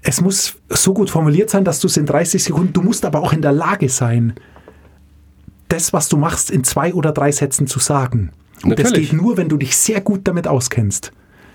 es 0.01 0.21
muss 0.21 0.55
so 0.69 0.93
gut 0.93 1.09
formuliert 1.09 1.49
sein, 1.49 1.63
dass 1.63 1.79
du 1.79 1.87
es 1.87 1.97
in 1.97 2.05
30 2.05 2.43
Sekunden, 2.43 2.73
du 2.73 2.81
musst 2.81 3.05
aber 3.05 3.21
auch 3.21 3.33
in 3.33 3.41
der 3.41 3.53
Lage 3.53 3.89
sein, 3.89 4.33
das, 5.69 5.93
was 5.93 6.09
du 6.09 6.17
machst, 6.17 6.51
in 6.51 6.63
zwei 6.63 6.93
oder 6.93 7.11
drei 7.11 7.31
Sätzen 7.31 7.67
zu 7.67 7.79
sagen. 7.79 8.31
Und 8.63 8.69
Natürlich. 8.69 8.91
das 8.91 8.99
geht 8.99 9.13
nur, 9.13 9.37
wenn 9.37 9.49
du 9.49 9.57
dich 9.57 9.75
sehr 9.75 10.01
gut 10.01 10.21
damit 10.25 10.47
auskennst. 10.47 11.11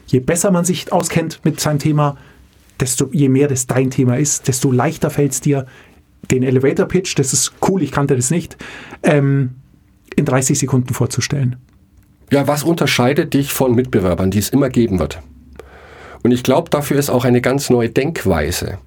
Je 0.07 0.21
besser 0.21 0.51
man 0.51 0.65
sich 0.65 0.93
auskennt 0.93 1.41
mit 1.45 1.61
seinem 1.61 1.79
Thema, 1.79 2.17
desto 2.81 3.09
je 3.13 3.29
mehr 3.29 3.49
das 3.49 3.67
dein 3.67 3.91
Thema 3.91 4.17
ist, 4.17 4.49
desto 4.49 4.73
leichter 4.73 5.11
fällt 5.11 5.33
es 5.33 5.41
dir, 5.41 5.67
den 6.31 6.43
Elevator 6.43 6.87
Pitch, 6.87 7.19
das 7.19 7.33
ist 7.33 7.53
cool, 7.69 7.83
ich 7.83 7.93
kannte 7.93 8.17
das 8.17 8.31
nicht, 8.31 8.57
ähm, 9.03 9.57
in 10.17 10.25
30 10.25 10.59
Sekunden 10.59 10.95
vorzustellen. 10.95 11.57
Ja, 12.31 12.47
was 12.47 12.63
unterscheidet 12.63 13.35
dich 13.35 13.53
von 13.53 13.75
Mitbewerbern, 13.75 14.31
die 14.31 14.39
es 14.39 14.51
immer 14.51 14.69
geben 14.69 14.99
wird? 14.99 15.21
Und 16.23 16.31
ich 16.33 16.43
glaube, 16.43 16.71
dafür 16.71 16.99
ist 16.99 17.11
auch 17.11 17.25
eine 17.25 17.41
ganz 17.41 17.71
neue 17.71 17.89
Denkweise. 17.89 18.79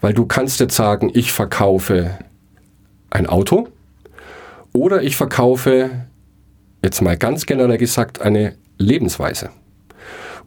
Weil 0.00 0.14
du 0.14 0.24
kannst 0.26 0.60
jetzt 0.60 0.76
sagen, 0.76 1.10
ich 1.12 1.32
verkaufe 1.32 2.18
ein 3.10 3.26
Auto 3.26 3.68
oder 4.72 5.02
ich 5.02 5.16
verkaufe, 5.16 6.06
jetzt 6.82 7.02
mal 7.02 7.16
ganz 7.16 7.46
generell 7.46 7.78
gesagt, 7.78 8.20
eine 8.20 8.54
Lebensweise. 8.78 9.50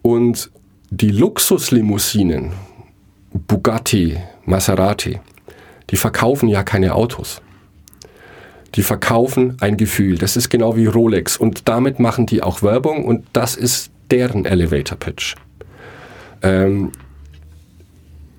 Und 0.02 0.52
die 0.90 1.12
Luxuslimousinen, 1.12 2.52
Bugatti, 3.48 4.18
Maserati, 4.46 5.20
die 5.90 5.98
verkaufen 5.98 6.50
ja 6.50 6.64
keine 6.64 6.96
Autos. 6.96 7.42
Die 8.76 8.84
verkaufen 8.84 9.58
ein 9.62 9.78
Gefühl. 9.78 10.18
Das 10.18 10.38
ist 10.38 10.50
genau 10.50 10.76
wie 10.76 10.86
Rolex. 10.86 11.38
Und 11.38 11.68
damit 11.68 12.00
machen 12.00 12.26
die 12.26 12.44
auch 12.44 12.62
Werbung 12.62 13.06
und 13.06 13.26
das 13.34 13.56
ist 13.56 13.92
deren 14.12 14.46
Elevator 14.46 14.98
Pitch. 14.98 15.36
Ähm, 16.42 16.92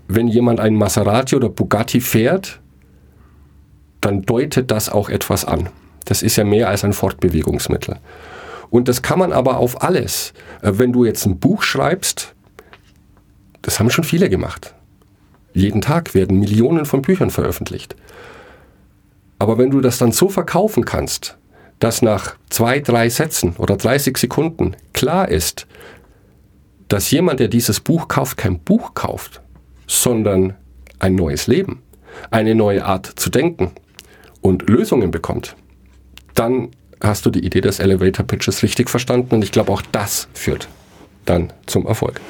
wenn 0.08 0.28
jemand 0.28 0.60
einen 0.60 0.76
Maserati 0.76 1.36
oder 1.36 1.48
Bugatti 1.48 2.00
fährt, 2.00 2.60
dann 4.00 4.22
deutet 4.22 4.70
das 4.70 4.88
auch 4.88 5.08
etwas 5.08 5.44
an. 5.44 5.68
Das 6.04 6.22
ist 6.22 6.36
ja 6.36 6.44
mehr 6.44 6.68
als 6.68 6.84
ein 6.84 6.92
Fortbewegungsmittel. 6.92 7.96
Und 8.70 8.88
das 8.88 9.02
kann 9.02 9.18
man 9.18 9.32
aber 9.32 9.58
auf 9.58 9.82
alles. 9.82 10.32
Äh, 10.62 10.72
wenn 10.74 10.92
du 10.92 11.04
jetzt 11.04 11.26
ein 11.26 11.38
Buch 11.38 11.62
schreibst, 11.62 12.34
das 13.62 13.78
haben 13.78 13.90
schon 13.90 14.04
viele 14.04 14.30
gemacht. 14.30 14.74
Jeden 15.52 15.80
Tag 15.80 16.14
werden 16.14 16.38
Millionen 16.38 16.86
von 16.86 17.02
Büchern 17.02 17.30
veröffentlicht. 17.30 17.96
Aber 19.38 19.58
wenn 19.58 19.70
du 19.70 19.80
das 19.80 19.98
dann 19.98 20.12
so 20.12 20.28
verkaufen 20.28 20.84
kannst, 20.84 21.38
dass 21.78 22.02
nach 22.02 22.36
zwei, 22.50 22.80
drei 22.80 23.08
Sätzen 23.08 23.56
oder 23.56 23.76
30 23.76 24.16
Sekunden 24.16 24.76
klar 24.92 25.28
ist, 25.28 25.66
dass 26.88 27.10
jemand, 27.10 27.40
der 27.40 27.48
dieses 27.48 27.80
Buch 27.80 28.08
kauft, 28.08 28.36
kein 28.36 28.58
Buch 28.58 28.94
kauft, 28.94 29.40
sondern 29.86 30.54
ein 30.98 31.14
neues 31.14 31.46
Leben, 31.46 31.82
eine 32.30 32.54
neue 32.54 32.84
Art 32.84 33.06
zu 33.06 33.30
denken 33.30 33.70
und 34.42 34.68
Lösungen 34.68 35.10
bekommt, 35.10 35.56
dann 36.34 36.68
hast 37.02 37.24
du 37.24 37.30
die 37.30 37.44
Idee 37.44 37.62
des 37.62 37.78
Elevator 37.80 38.26
Pitches 38.26 38.62
richtig 38.62 38.90
verstanden 38.90 39.36
und 39.36 39.42
ich 39.42 39.52
glaube 39.52 39.72
auch 39.72 39.82
das 39.92 40.28
führt 40.34 40.68
dann 41.24 41.52
zum 41.66 41.86
Erfolg. 41.86 42.20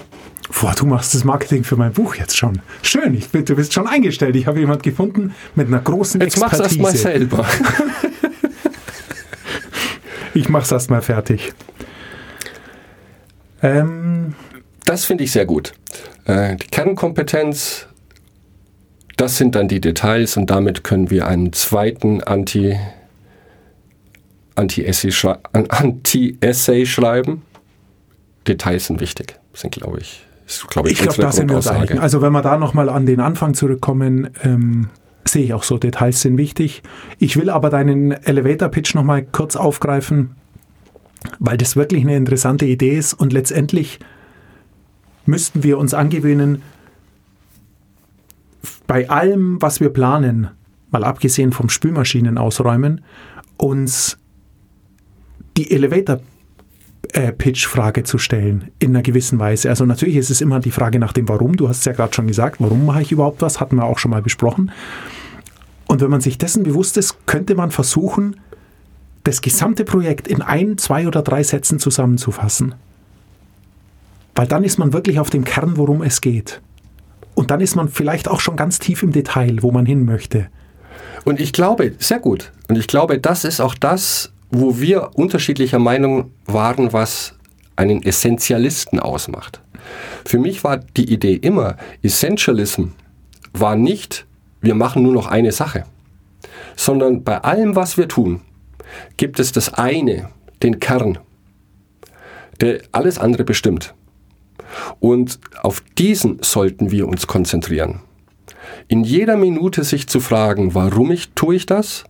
Boah, 0.58 0.74
du 0.74 0.84
machst 0.84 1.14
das 1.14 1.24
Marketing 1.24 1.64
für 1.64 1.76
mein 1.76 1.92
Buch 1.92 2.16
jetzt 2.16 2.36
schon. 2.36 2.60
Schön, 2.82 3.14
ich, 3.14 3.30
du 3.30 3.54
bist 3.54 3.72
schon 3.72 3.86
eingestellt. 3.86 4.36
Ich 4.36 4.46
habe 4.46 4.58
jemanden 4.58 4.82
gefunden 4.82 5.34
mit 5.54 5.68
einer 5.68 5.80
großen 5.80 6.20
jetzt 6.20 6.36
Expertise. 6.36 6.62
Jetzt 6.62 6.80
mach's 6.80 6.94
erst 6.94 7.04
mal 7.04 7.12
selber. 7.12 7.44
ich 10.34 10.48
mach's 10.48 10.72
erst 10.72 10.90
mal 10.90 11.02
fertig. 11.02 11.52
Ähm, 13.62 14.34
das 14.84 15.04
finde 15.04 15.24
ich 15.24 15.32
sehr 15.32 15.46
gut. 15.46 15.72
Äh, 16.24 16.56
die 16.56 16.66
Kernkompetenz, 16.66 17.86
das 19.16 19.36
sind 19.36 19.54
dann 19.54 19.68
die 19.68 19.80
Details 19.80 20.36
und 20.36 20.50
damit 20.50 20.82
können 20.82 21.10
wir 21.10 21.26
einen 21.26 21.52
zweiten 21.52 22.22
Anti- 22.22 22.78
Anti-Essay 24.56 25.12
schrei 25.12 25.38
Anti 25.52 26.86
schreiben. 26.86 27.42
Details 28.46 28.86
sind 28.86 29.00
wichtig, 29.00 29.38
sind 29.54 29.72
glaube 29.72 30.00
ich 30.00 30.26
ist, 30.50 30.68
glaube 30.68 30.90
ich, 30.90 30.98
ich 30.98 31.02
glaube, 31.02 31.22
da 31.22 31.32
sind 31.32 31.48
wir 31.48 31.56
uns 31.56 31.68
einig. 31.68 32.00
Also 32.00 32.20
wenn 32.22 32.32
wir 32.32 32.42
da 32.42 32.58
nochmal 32.58 32.88
an 32.88 33.06
den 33.06 33.20
Anfang 33.20 33.54
zurückkommen, 33.54 34.30
ähm, 34.42 34.88
sehe 35.24 35.44
ich 35.44 35.54
auch 35.54 35.62
so, 35.62 35.78
Details 35.78 36.20
sind 36.20 36.36
wichtig. 36.36 36.82
Ich 37.18 37.36
will 37.36 37.50
aber 37.50 37.70
deinen 37.70 38.12
Elevator-Pitch 38.12 38.94
nochmal 38.94 39.24
kurz 39.24 39.56
aufgreifen, 39.56 40.36
weil 41.38 41.56
das 41.56 41.76
wirklich 41.76 42.02
eine 42.02 42.16
interessante 42.16 42.66
Idee 42.66 42.96
ist 42.96 43.14
und 43.14 43.32
letztendlich 43.32 44.00
müssten 45.26 45.62
wir 45.62 45.78
uns 45.78 45.94
angewöhnen, 45.94 46.62
bei 48.86 49.08
allem, 49.08 49.62
was 49.62 49.80
wir 49.80 49.90
planen, 49.90 50.50
mal 50.90 51.04
abgesehen 51.04 51.52
vom 51.52 51.68
Spülmaschinen 51.68 52.38
ausräumen, 52.38 53.02
uns 53.56 54.18
die 55.56 55.70
Elevator 55.70 56.20
äh, 57.12 57.32
Pitch-Frage 57.32 58.04
zu 58.04 58.18
stellen, 58.18 58.70
in 58.78 58.90
einer 58.90 59.02
gewissen 59.02 59.38
Weise. 59.38 59.68
Also 59.68 59.84
natürlich 59.84 60.16
ist 60.16 60.30
es 60.30 60.40
immer 60.40 60.60
die 60.60 60.70
Frage 60.70 60.98
nach 60.98 61.12
dem 61.12 61.28
Warum. 61.28 61.56
Du 61.56 61.68
hast 61.68 61.78
es 61.78 61.84
ja 61.84 61.92
gerade 61.92 62.14
schon 62.14 62.26
gesagt, 62.26 62.56
warum 62.60 62.86
mache 62.86 63.02
ich 63.02 63.12
überhaupt 63.12 63.42
was, 63.42 63.60
hatten 63.60 63.76
wir 63.76 63.84
auch 63.84 63.98
schon 63.98 64.10
mal 64.10 64.22
besprochen. 64.22 64.70
Und 65.86 66.00
wenn 66.00 66.10
man 66.10 66.20
sich 66.20 66.38
dessen 66.38 66.62
bewusst 66.62 66.96
ist, 66.96 67.26
könnte 67.26 67.54
man 67.54 67.70
versuchen, 67.70 68.36
das 69.24 69.40
gesamte 69.40 69.84
Projekt 69.84 70.28
in 70.28 70.40
ein, 70.40 70.78
zwei 70.78 71.06
oder 71.06 71.22
drei 71.22 71.42
Sätzen 71.42 71.78
zusammenzufassen. 71.78 72.74
Weil 74.34 74.46
dann 74.46 74.64
ist 74.64 74.78
man 74.78 74.92
wirklich 74.92 75.18
auf 75.18 75.30
dem 75.30 75.44
Kern, 75.44 75.76
worum 75.76 76.02
es 76.02 76.20
geht. 76.20 76.60
Und 77.34 77.50
dann 77.50 77.60
ist 77.60 77.74
man 77.74 77.88
vielleicht 77.88 78.28
auch 78.28 78.40
schon 78.40 78.56
ganz 78.56 78.78
tief 78.78 79.02
im 79.02 79.12
Detail, 79.12 79.58
wo 79.62 79.72
man 79.72 79.84
hin 79.84 80.04
möchte. 80.04 80.48
Und 81.24 81.40
ich 81.40 81.52
glaube, 81.52 81.92
sehr 81.98 82.18
gut. 82.18 82.52
Und 82.68 82.76
ich 82.76 82.86
glaube, 82.86 83.18
das 83.18 83.44
ist 83.44 83.60
auch 83.60 83.74
das, 83.74 84.32
wo 84.50 84.80
wir 84.80 85.10
unterschiedlicher 85.14 85.78
Meinung 85.78 86.32
waren, 86.46 86.92
was 86.92 87.34
einen 87.76 88.02
Essentialisten 88.02 89.00
ausmacht. 89.00 89.60
Für 90.24 90.38
mich 90.38 90.64
war 90.64 90.78
die 90.78 91.12
Idee 91.12 91.34
immer, 91.34 91.76
Essentialism 92.02 92.88
war 93.52 93.76
nicht, 93.76 94.26
wir 94.60 94.74
machen 94.74 95.02
nur 95.02 95.12
noch 95.12 95.26
eine 95.26 95.52
Sache, 95.52 95.84
sondern 96.76 97.24
bei 97.24 97.38
allem, 97.38 97.76
was 97.76 97.96
wir 97.96 98.08
tun, 98.08 98.42
gibt 99.16 99.40
es 99.40 99.52
das 99.52 99.74
eine, 99.74 100.28
den 100.62 100.78
Kern, 100.78 101.18
der 102.60 102.82
alles 102.92 103.18
andere 103.18 103.44
bestimmt. 103.44 103.94
Und 105.00 105.40
auf 105.62 105.82
diesen 105.98 106.42
sollten 106.42 106.90
wir 106.90 107.08
uns 107.08 107.26
konzentrieren. 107.26 108.02
In 108.88 109.04
jeder 109.04 109.36
Minute 109.36 109.84
sich 109.84 110.06
zu 110.06 110.20
fragen, 110.20 110.74
warum 110.74 111.10
ich, 111.10 111.30
tue 111.30 111.56
ich 111.56 111.66
das 111.66 112.04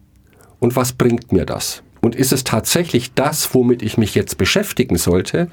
und 0.59 0.77
was 0.77 0.93
bringt 0.93 1.33
mir 1.33 1.47
das? 1.47 1.83
Und 2.01 2.15
ist 2.15 2.33
es 2.33 2.45
tatsächlich 2.45 3.13
das, 3.15 3.55
womit 3.55 3.83
ich 3.83 3.99
mich 3.99 4.15
jetzt 4.15 4.39
beschäftigen 4.39 4.97
sollte? 4.97 5.51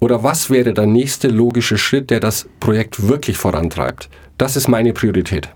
Oder 0.00 0.22
was 0.22 0.50
wäre 0.50 0.72
der 0.74 0.86
nächste 0.86 1.28
logische 1.28 1.78
Schritt, 1.78 2.10
der 2.10 2.20
das 2.20 2.48
Projekt 2.60 3.08
wirklich 3.08 3.36
vorantreibt? 3.36 4.08
Das 4.38 4.56
ist 4.56 4.68
meine 4.68 4.92
Priorität. 4.92 5.48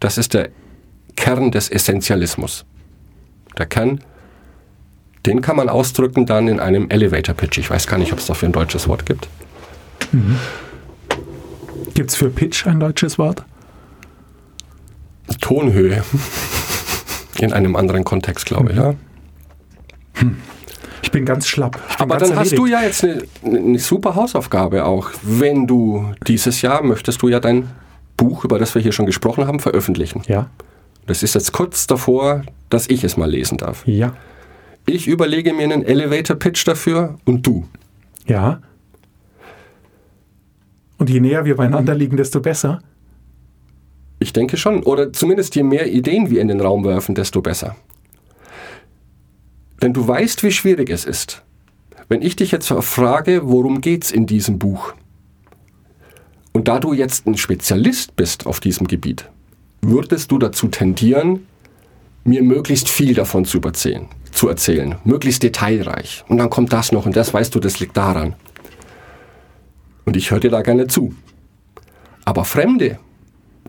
Das 0.00 0.18
ist 0.18 0.34
der 0.34 0.50
Kern 1.16 1.50
des 1.50 1.68
Essentialismus. 1.68 2.64
Der 3.56 3.66
Kern, 3.66 4.00
den 5.26 5.40
kann 5.40 5.56
man 5.56 5.68
ausdrücken 5.68 6.26
dann 6.26 6.48
in 6.48 6.58
einem 6.58 6.90
Elevator 6.90 7.34
Pitch. 7.34 7.58
Ich 7.58 7.70
weiß 7.70 7.86
gar 7.86 7.98
nicht, 7.98 8.12
ob 8.12 8.18
es 8.18 8.26
dafür 8.26 8.48
ein 8.48 8.52
deutsches 8.52 8.88
Wort 8.88 9.06
gibt. 9.06 9.28
Mhm. 10.12 10.38
Gibt 11.94 12.10
es 12.10 12.16
für 12.16 12.30
Pitch 12.30 12.66
ein 12.66 12.80
deutsches 12.80 13.18
Wort? 13.18 13.44
Tonhöhe. 15.40 16.02
In 17.40 17.52
einem 17.52 17.76
anderen 17.76 18.04
Kontext, 18.04 18.46
glaube 18.46 18.70
ich, 18.72 18.76
ja. 18.76 18.94
Hm. 20.14 20.36
Ich 21.02 21.10
bin 21.10 21.24
ganz 21.24 21.46
schlapp. 21.46 21.72
Bin 21.72 21.82
Aber 21.98 22.16
ganz 22.16 22.28
dann 22.30 22.38
erledigt. 22.38 22.52
hast 22.52 22.58
du 22.58 22.66
ja 22.66 22.82
jetzt 22.82 23.04
eine, 23.04 23.22
eine 23.44 23.78
super 23.78 24.14
Hausaufgabe 24.14 24.84
auch. 24.84 25.10
Wenn 25.22 25.66
du 25.66 26.12
dieses 26.26 26.62
Jahr 26.62 26.82
möchtest 26.82 27.20
du 27.22 27.28
ja 27.28 27.40
dein 27.40 27.68
Buch, 28.16 28.44
über 28.44 28.58
das 28.58 28.74
wir 28.74 28.82
hier 28.82 28.92
schon 28.92 29.06
gesprochen 29.06 29.46
haben, 29.46 29.60
veröffentlichen. 29.60 30.22
Ja. 30.26 30.48
Das 31.06 31.22
ist 31.22 31.34
jetzt 31.34 31.52
kurz 31.52 31.86
davor, 31.86 32.42
dass 32.70 32.88
ich 32.88 33.04
es 33.04 33.16
mal 33.16 33.30
lesen 33.30 33.58
darf. 33.58 33.86
Ja. 33.86 34.14
Ich 34.86 35.06
überlege 35.06 35.52
mir 35.52 35.64
einen 35.64 35.84
Elevator-Pitch 35.84 36.66
dafür 36.66 37.16
und 37.24 37.46
du. 37.46 37.66
Ja. 38.26 38.60
Und 40.98 41.10
je 41.10 41.20
näher 41.20 41.44
wir 41.44 41.56
beieinander 41.56 41.94
liegen, 41.94 42.16
desto 42.16 42.40
besser. 42.40 42.80
Ich 44.18 44.32
denke 44.32 44.56
schon. 44.56 44.82
Oder 44.82 45.12
zumindest 45.12 45.54
je 45.54 45.62
mehr 45.62 45.90
Ideen 45.90 46.30
wir 46.30 46.40
in 46.40 46.48
den 46.48 46.60
Raum 46.60 46.84
werfen, 46.84 47.14
desto 47.14 47.42
besser. 47.42 47.76
Denn 49.82 49.92
du 49.92 50.06
weißt, 50.06 50.42
wie 50.42 50.52
schwierig 50.52 50.90
es 50.90 51.04
ist. 51.04 51.42
Wenn 52.08 52.22
ich 52.22 52.36
dich 52.36 52.52
jetzt 52.52 52.68
frage, 52.68 53.42
worum 53.44 53.80
geht's 53.80 54.10
in 54.10 54.26
diesem 54.26 54.58
Buch? 54.58 54.94
Und 56.52 56.68
da 56.68 56.78
du 56.78 56.92
jetzt 56.92 57.26
ein 57.26 57.36
Spezialist 57.36 58.14
bist 58.14 58.46
auf 58.46 58.60
diesem 58.60 58.86
Gebiet, 58.86 59.28
würdest 59.82 60.30
du 60.30 60.38
dazu 60.38 60.68
tendieren, 60.68 61.46
mir 62.24 62.42
möglichst 62.42 62.88
viel 62.88 63.14
davon 63.14 63.44
zu 63.44 63.60
erzählen, 63.60 64.06
zu 64.30 64.48
erzählen, 64.48 64.96
möglichst 65.04 65.42
detailreich. 65.42 66.24
Und 66.28 66.38
dann 66.38 66.50
kommt 66.50 66.72
das 66.72 66.92
noch 66.92 67.06
und 67.06 67.16
das 67.16 67.34
weißt 67.34 67.54
du, 67.54 67.60
das 67.60 67.80
liegt 67.80 67.96
daran. 67.96 68.34
Und 70.04 70.16
ich 70.16 70.30
höre 70.30 70.40
dir 70.40 70.50
da 70.50 70.62
gerne 70.62 70.86
zu. 70.86 71.14
Aber 72.24 72.44
Fremde, 72.44 72.98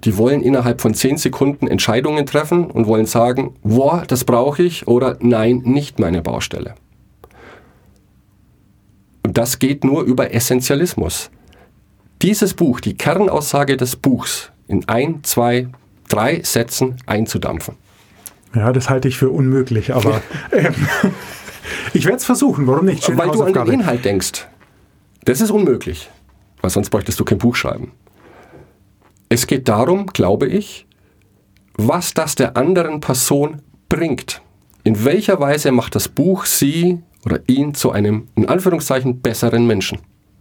die 0.06 0.18
wollen 0.18 0.42
innerhalb 0.42 0.82
von 0.82 0.94
zehn 0.94 1.18
Sekunden 1.18 1.68
Entscheidungen 1.68 2.26
treffen 2.28 2.70
und 2.70 2.86
wollen 2.86 3.08
sagen, 3.08 3.56
boah, 3.64 4.04
das 4.08 4.24
brauche 4.24 4.62
ich 4.62 4.88
oder 4.88 5.18
nein, 5.20 5.62
nicht 5.66 6.00
meine 6.00 6.22
Baustelle. 6.22 6.76
Und 9.24 9.38
das 9.38 9.58
geht 9.58 9.84
nur 9.84 10.04
über 10.04 10.34
Essentialismus. 10.34 11.32
Dieses 12.22 12.54
Buch, 12.54 12.80
die 12.80 12.96
Kernaussage 12.96 13.78
des 13.78 13.96
Buchs, 13.96 14.52
in 14.68 14.88
ein, 14.88 15.24
zwei, 15.24 15.68
drei 16.08 16.42
Sätzen 16.44 16.98
einzudampfen. 17.08 17.76
Ja, 18.54 18.72
das 18.72 18.90
halte 18.90 19.08
ich 19.08 19.18
für 19.18 19.30
unmöglich, 19.30 19.94
aber 19.94 20.22
ähm, 20.52 20.76
ich 21.94 22.06
werde 22.06 22.18
es 22.18 22.26
versuchen. 22.26 22.68
Warum 22.68 22.86
nicht? 22.86 23.04
Schöne 23.04 23.18
Weil 23.18 23.32
du 23.32 23.44
an 23.44 23.54
den 23.54 23.68
Inhalt 23.68 24.06
denkst. 24.06 24.48
Das 25.26 25.42
ist 25.42 25.50
unmöglich, 25.50 26.10
weil 26.62 26.70
sonst 26.70 26.92
bräuchtest 26.92 27.20
du 27.20 27.26
kein 27.26 27.40
Buch 27.40 27.56
schreiben. 27.56 27.92
Es 29.30 29.48
geht 29.48 29.68
darum, 29.68 30.08
glaube 30.08 30.48
ich, 30.48 30.86
was 31.78 32.14
das 32.14 32.36
der 32.36 32.58
anderen 32.58 33.02
Person 33.02 33.62
bringt. 33.90 34.42
In 34.84 35.04
welcher 35.04 35.40
Weise 35.40 35.72
macht 35.72 35.96
das 35.96 36.08
Buch 36.08 36.46
sie 36.46 37.00
oder 37.26 37.40
ihn 37.48 37.74
zu 37.74 37.92
einem, 37.92 38.28
in 38.36 38.48
Anführungszeichen, 38.48 39.22
besseren 39.22 39.66
Menschen? 39.66 40.00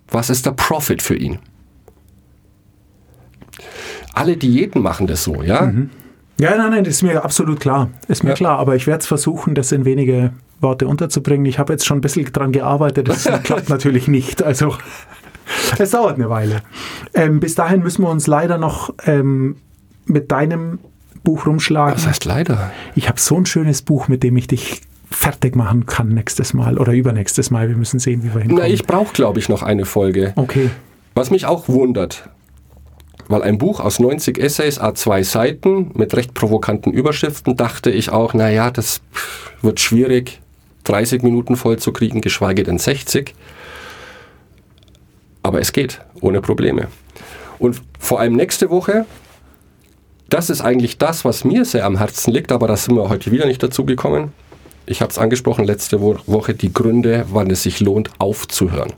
Was 0.09 0.31
ist 0.31 0.47
der 0.47 0.53
Profit 0.53 1.03
für 1.03 1.16
ihn? 1.16 1.38
Alle 4.12 4.37
Diäten 4.37 4.83
machen 4.83 5.07
das 5.07 5.25
so, 5.25 5.42
ja? 5.42 5.62
Mhm. 5.62 5.90
Ja, 6.38 6.57
nein, 6.57 6.70
nein, 6.70 6.85
das 6.85 6.97
ist 6.97 7.03
mir 7.03 7.25
absolut 7.25 7.61
klar. 7.61 7.90
Ist 8.09 8.23
mir 8.23 8.31
ja. 8.31 8.37
klar, 8.37 8.59
aber 8.59 8.77
ich 8.77 8.87
werde 8.87 9.01
es 9.01 9.07
versuchen, 9.07 9.55
das 9.55 9.73
in 9.73 9.85
wenige 9.85 10.33
Worte 10.61 10.87
unterzubringen. 10.87 11.47
Ich 11.47 11.59
habe 11.59 11.73
jetzt 11.73 11.87
schon 11.87 11.99
ein 11.99 12.01
bisschen 12.01 12.31
dran 12.33 12.53
gearbeitet, 12.53 13.09
das 13.09 13.25
klappt 13.44 13.68
natürlich 13.68 14.09
nicht. 14.09 14.42
Also 14.42 14.77
es 15.78 15.90
dauert 15.90 16.16
eine 16.16 16.30
Weile. 16.30 16.62
Ähm, 17.14 17.40
bis 17.40 17.54
dahin 17.54 17.83
müssen 17.83 18.02
wir 18.02 18.11
uns 18.11 18.26
leider 18.26 18.59
noch 18.59 18.94
ähm, 19.07 19.57
mit 20.07 20.30
deinem 20.30 20.78
Buch 21.22 21.46
rumschlagen. 21.46 21.94
Was 21.94 22.07
heißt 22.07 22.24
leider? 22.24 22.70
Ich 22.94 23.09
habe 23.09 23.20
so 23.20 23.37
ein 23.37 23.46
schönes 23.46 23.83
Buch, 23.83 24.09
mit 24.09 24.22
dem 24.22 24.37
ich 24.37 24.46
dich 24.46 24.83
fertig 25.11 25.57
machen 25.57 25.87
kann 25.87 26.09
nächstes 26.09 26.54
Mal 26.54 26.78
oder 26.78 26.92
übernächstes 26.92 27.50
Mal. 27.50 27.68
Wir 27.68 27.76
müssen 27.76 27.98
sehen, 27.98 28.22
wie 28.22 28.35
wir 28.35 28.42
hinkommen. 28.42 28.62
Na, 28.62 28.68
ich 28.68 28.85
brauche, 28.85 29.12
glaube 29.12 29.38
ich, 29.38 29.48
noch 29.48 29.62
eine 29.62 29.85
Folge. 29.85 30.33
Okay. 30.37 30.70
Was 31.14 31.30
mich 31.30 31.46
auch 31.46 31.68
wundert, 31.68 32.28
weil 33.28 33.42
ein 33.42 33.59
Buch 33.59 33.80
aus 33.80 34.00
90 34.00 34.38
Essays, 34.38 34.80
A2 34.80 35.24
Seiten 35.24 35.92
mit 35.94 36.14
recht 36.14 36.35
provokanten 36.35 36.92
Überschriften, 36.92 37.57
dachte 37.57 37.90
ich 37.90 38.11
auch, 38.11 38.35
naja, 38.35 38.70
das 38.70 39.00
wird 39.62 39.80
schwierig, 39.80 40.40
30 40.85 41.22
Minuten 41.22 41.57
voll 41.57 41.78
zu 41.78 41.92
kriegen, 41.92 42.20
geschweige 42.20 42.62
denn 42.64 42.78
60. 42.78 43.35
Aber 45.44 45.61
es 45.61 45.72
geht, 45.72 46.00
ohne 46.22 46.40
Probleme. 46.40 46.88
Und 47.59 47.80
vor 48.00 48.18
allem 48.18 48.33
nächste 48.33 48.70
Woche, 48.70 49.04
das 50.30 50.48
ist 50.48 50.62
eigentlich 50.62 50.96
das, 50.96 51.24
was 51.24 51.44
mir 51.44 51.66
sehr 51.66 51.85
am 51.85 51.98
Herzen 51.98 52.33
liegt, 52.33 52.50
aber 52.50 52.66
da 52.66 52.76
sind 52.76 52.96
wir 52.96 53.11
heute 53.11 53.30
wieder 53.30 53.46
nicht 53.46 53.62
dazu 53.62 53.85
gekommen. 53.85 54.33
Ich 54.87 55.02
habe 55.02 55.11
es 55.11 55.18
angesprochen 55.18 55.66
letzte 55.66 56.00
Woche, 56.00 56.54
die 56.54 56.72
Gründe, 56.72 57.26
wann 57.30 57.50
es 57.50 57.62
sich 57.62 57.80
lohnt, 57.80 58.11
aufzuhören. 58.18 58.94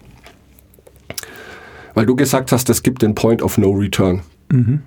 Weil 1.94 2.06
du 2.06 2.14
gesagt 2.14 2.52
hast, 2.52 2.70
es 2.70 2.84
gibt 2.84 3.02
den 3.02 3.16
Point 3.16 3.42
of 3.42 3.58
No 3.58 3.72
Return. 3.72 4.22
Mhm. 4.50 4.82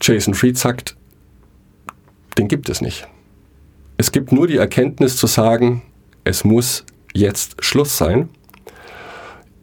Jason 0.00 0.32
Fried 0.32 0.56
sagt, 0.56 0.96
den 2.38 2.48
gibt 2.48 2.70
es 2.70 2.80
nicht. 2.80 3.06
Es 3.98 4.10
gibt 4.10 4.32
nur 4.32 4.46
die 4.46 4.56
Erkenntnis 4.56 5.16
zu 5.18 5.26
sagen, 5.26 5.82
es 6.24 6.44
muss 6.44 6.84
jetzt 7.12 7.62
Schluss 7.62 7.98
sein, 7.98 8.30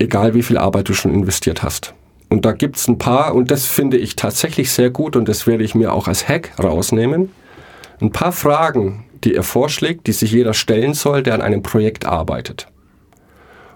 egal 0.02 0.34
wie 0.34 0.44
viel 0.44 0.58
Arbeit 0.58 0.90
du 0.90 0.94
schon 0.94 1.14
investiert 1.14 1.64
hast. 1.64 1.94
Und 2.30 2.46
da 2.46 2.54
gibt 2.54 2.78
es 2.78 2.88
ein 2.88 2.98
paar, 2.98 3.36
und 3.36 3.52
das 3.52 3.66
finde 3.66 3.98
ich 3.98 4.16
tatsächlich 4.16 4.72
sehr 4.72 4.90
gut, 4.90 5.16
und 5.16 5.28
das 5.28 5.48
werde 5.48 5.64
ich 5.64 5.76
mir 5.76 5.94
auch 5.94 6.08
als 6.08 6.28
Hack 6.28 6.52
rausnehmen, 6.60 7.30
ein 8.00 8.12
paar 8.12 8.32
Fragen, 8.32 9.06
die 9.24 9.36
er 9.36 9.44
vorschlägt, 9.44 10.08
die 10.08 10.14
sich 10.14 10.32
jeder 10.32 10.54
stellen 10.54 10.94
soll, 10.94 11.24
der 11.24 11.36
an 11.36 11.42
einem 11.42 11.62
Projekt 11.62 12.06
arbeitet. 12.06 12.68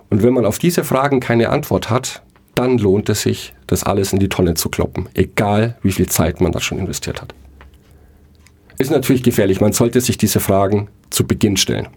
Und 0.09 0.23
wenn 0.23 0.33
man 0.33 0.45
auf 0.45 0.57
diese 0.57 0.83
Fragen 0.83 1.19
keine 1.19 1.49
Antwort 1.49 1.89
hat, 1.89 2.23
dann 2.55 2.77
lohnt 2.77 3.09
es 3.09 3.21
sich, 3.21 3.53
das 3.67 3.83
alles 3.83 4.13
in 4.13 4.19
die 4.19 4.29
Tonne 4.29 4.53
zu 4.53 4.69
kloppen, 4.69 5.09
egal 5.13 5.77
wie 5.81 5.91
viel 5.91 6.07
Zeit 6.07 6.39
man 6.41 6.51
da 6.51 6.61
schon 6.61 6.79
investiert 6.79 7.21
hat. 7.21 7.35
Ist 8.77 8.91
natürlich 8.91 9.23
gefährlich, 9.23 9.61
man 9.61 9.73
sollte 9.73 10.01
sich 10.01 10.17
diese 10.17 10.39
Fragen 10.39 10.87
zu 11.09 11.27
Beginn 11.27 11.57
stellen 11.57 11.87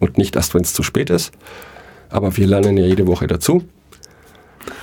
und 0.00 0.18
nicht 0.18 0.36
erst, 0.36 0.54
wenn 0.54 0.62
es 0.62 0.72
zu 0.72 0.82
spät 0.82 1.10
ist. 1.10 1.32
Aber 2.10 2.36
wir 2.36 2.46
lernen 2.46 2.76
ja 2.76 2.84
jede 2.84 3.06
Woche 3.06 3.26
dazu. 3.26 3.62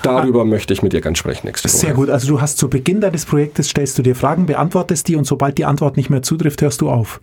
Darüber 0.02 0.42
ah, 0.42 0.46
möchte 0.46 0.74
ich 0.74 0.82
mit 0.82 0.94
dir 0.94 1.02
ganz 1.02 1.18
sprechen 1.18 1.48
nächste 1.48 1.68
Woche. 1.70 1.78
Sehr 1.78 1.94
gut. 1.94 2.10
Also 2.10 2.28
du 2.28 2.42
hast 2.42 2.58
zu 2.58 2.70
Beginn 2.70 3.02
deines 3.02 3.26
Projektes 3.26 3.70
stellst 3.70 3.98
du 3.98 4.02
dir 4.02 4.16
Fragen, 4.16 4.46
beantwortest 4.46 5.08
die 5.08 5.16
und 5.16 5.26
sobald 5.26 5.58
die 5.58 5.66
Antwort 5.66 5.98
nicht 5.98 6.10
mehr 6.10 6.22
zutrifft, 6.22 6.62
hörst 6.62 6.82
du 6.82 6.90
auf. 6.90 7.20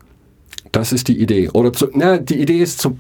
Das 0.71 0.93
ist 0.93 1.09
die 1.09 1.21
Idee. 1.21 1.49
Oder 1.51 1.73
zu, 1.73 1.89
na, 1.93 2.19
die 2.19 2.41
Idee 2.41 2.59
ist, 2.59 2.81
zu, 2.81 2.99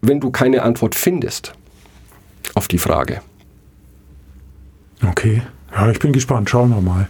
wenn 0.00 0.20
du 0.20 0.30
keine 0.30 0.62
Antwort 0.62 0.94
findest 0.94 1.52
auf 2.54 2.68
die 2.68 2.78
Frage, 2.78 3.20
Okay. 5.04 5.42
Ja, 5.74 5.90
ich 5.90 5.98
bin 5.98 6.12
gespannt. 6.12 6.50
Schauen 6.50 6.70
wir 6.70 6.80
mal. 6.80 7.08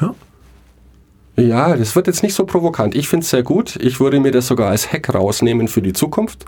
Ja. 0.00 0.14
Ja, 1.36 1.76
das 1.76 1.96
wird 1.96 2.06
jetzt 2.06 2.22
nicht 2.22 2.34
so 2.34 2.44
provokant. 2.44 2.94
Ich 2.94 3.08
finde 3.08 3.24
es 3.24 3.30
sehr 3.30 3.42
gut. 3.42 3.76
Ich 3.76 4.00
würde 4.00 4.20
mir 4.20 4.30
das 4.30 4.46
sogar 4.46 4.70
als 4.70 4.92
Hack 4.92 5.12
rausnehmen 5.12 5.68
für 5.68 5.82
die 5.82 5.92
Zukunft. 5.92 6.44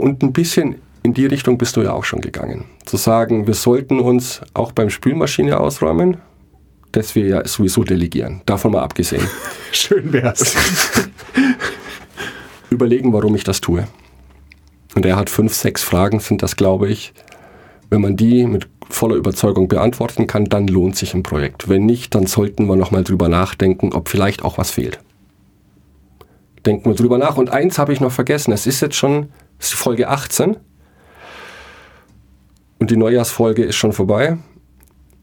Und 0.00 0.22
ein 0.22 0.32
bisschen 0.32 0.76
in 1.02 1.14
die 1.14 1.26
Richtung 1.26 1.58
bist 1.58 1.76
du 1.76 1.82
ja 1.82 1.92
auch 1.92 2.04
schon 2.04 2.20
gegangen. 2.20 2.64
Zu 2.84 2.96
sagen, 2.96 3.46
wir 3.46 3.54
sollten 3.54 4.00
uns 4.00 4.40
auch 4.54 4.72
beim 4.72 4.90
Spülmaschine 4.90 5.60
ausräumen, 5.60 6.18
das 6.92 7.14
wir 7.14 7.26
ja 7.26 7.46
sowieso 7.46 7.84
delegieren. 7.84 8.42
Davon 8.46 8.72
mal 8.72 8.82
abgesehen. 8.82 9.26
Schön 9.72 10.12
wär's. 10.12 10.56
Überlegen, 12.70 13.12
warum 13.12 13.34
ich 13.34 13.44
das 13.44 13.60
tue. 13.60 13.86
Und 14.94 15.06
er 15.06 15.16
hat 15.16 15.30
fünf, 15.30 15.54
sechs 15.54 15.82
Fragen, 15.82 16.20
sind 16.20 16.42
das, 16.42 16.56
glaube 16.56 16.88
ich. 16.88 17.12
Wenn 17.90 18.00
man 18.00 18.16
die 18.16 18.46
mit 18.46 18.68
voller 18.88 19.16
Überzeugung 19.16 19.68
beantworten 19.68 20.26
kann, 20.26 20.46
dann 20.46 20.66
lohnt 20.66 20.96
sich 20.96 21.14
ein 21.14 21.22
Projekt. 21.22 21.68
Wenn 21.68 21.86
nicht, 21.86 22.14
dann 22.14 22.26
sollten 22.26 22.66
wir 22.66 22.76
nochmal 22.76 23.04
drüber 23.04 23.28
nachdenken, 23.28 23.92
ob 23.92 24.08
vielleicht 24.08 24.44
auch 24.44 24.58
was 24.58 24.70
fehlt. 24.70 25.00
Denken 26.66 26.90
wir 26.90 26.96
drüber 26.96 27.18
nach. 27.18 27.36
Und 27.36 27.50
eins 27.50 27.78
habe 27.78 27.92
ich 27.92 28.00
noch 28.00 28.12
vergessen. 28.12 28.52
Es 28.52 28.66
ist 28.66 28.80
jetzt 28.80 28.96
schon 28.96 29.28
ist 29.60 29.74
Folge 29.74 30.08
18 30.08 30.56
und 32.78 32.90
die 32.90 32.96
Neujahrsfolge 32.96 33.62
ist 33.62 33.76
schon 33.76 33.92
vorbei. 33.92 34.38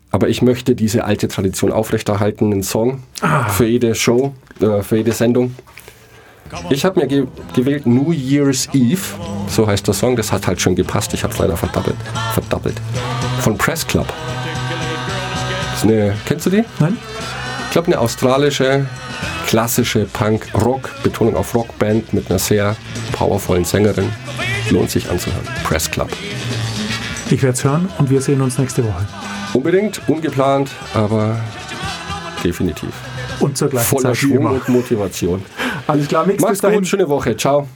Aber 0.09 0.29
ich 0.29 0.41
möchte 0.41 0.73
diese 0.73 1.03
alte 1.03 1.27
Tradition 1.27 1.71
aufrechterhalten, 1.71 2.53
einen 2.53 2.63
Song 2.63 3.03
ah. 3.21 3.49
für 3.49 3.65
jede 3.65 3.93
Show, 3.93 4.33
äh, 4.61 4.81
für 4.81 4.97
jede 4.97 5.11
Sendung. 5.11 5.53
Ich 6.69 6.85
habe 6.85 7.01
mir 7.01 7.07
ge 7.07 7.27
gewählt 7.53 7.85
New 7.85 8.13
Year's 8.13 8.69
Eve, 8.73 9.01
so 9.47 9.67
heißt 9.67 9.85
der 9.85 9.93
Song, 9.93 10.15
das 10.15 10.31
hat 10.31 10.47
halt 10.47 10.61
schon 10.61 10.75
gepasst, 10.75 11.13
ich 11.13 11.23
habe 11.23 11.33
es 11.33 11.39
leider 11.39 11.57
verdoppelt. 11.57 11.97
verdoppelt. 12.33 12.79
Von 13.41 13.57
Press 13.57 13.85
Club. 13.85 14.07
Eine, 15.83 16.15
kennst 16.25 16.45
du 16.45 16.49
die? 16.49 16.63
Nein. 16.79 16.97
Ich 17.67 17.71
glaube, 17.71 17.87
eine 17.87 17.99
australische, 17.99 18.85
klassische 19.45 20.05
Punk-Rock, 20.05 20.89
Betonung 21.03 21.35
auf 21.35 21.53
Rockband 21.53 22.13
mit 22.13 22.29
einer 22.29 22.39
sehr 22.39 22.75
powervollen 23.11 23.65
Sängerin. 23.65 24.09
Lohnt 24.71 24.89
sich 24.89 25.09
anzuhören. 25.09 25.45
Press 25.63 25.91
Club. 25.91 26.09
Ich 27.29 27.43
werde 27.43 27.57
es 27.57 27.63
hören 27.63 27.89
und 27.97 28.09
wir 28.09 28.21
sehen 28.21 28.41
uns 28.41 28.57
nächste 28.57 28.83
Woche. 28.83 29.05
Unbedingt, 29.53 30.01
ungeplant, 30.07 30.71
aber 30.93 31.37
definitiv. 32.43 32.89
Und 33.39 33.57
zur 33.57 33.67
gleichen 33.69 33.85
Voller 33.85 34.13
Zeit 34.13 34.17
Schwung 34.17 34.45
und 34.45 34.69
Motivation. 34.69 35.43
Alles 35.85 36.07
klar, 36.07 36.25
Mix 36.25 36.41
Mach's 36.41 36.53
bis 36.53 36.61
dahin. 36.61 36.79
Gut, 36.79 36.87
schöne 36.87 37.07
Woche. 37.07 37.35
Ciao. 37.35 37.67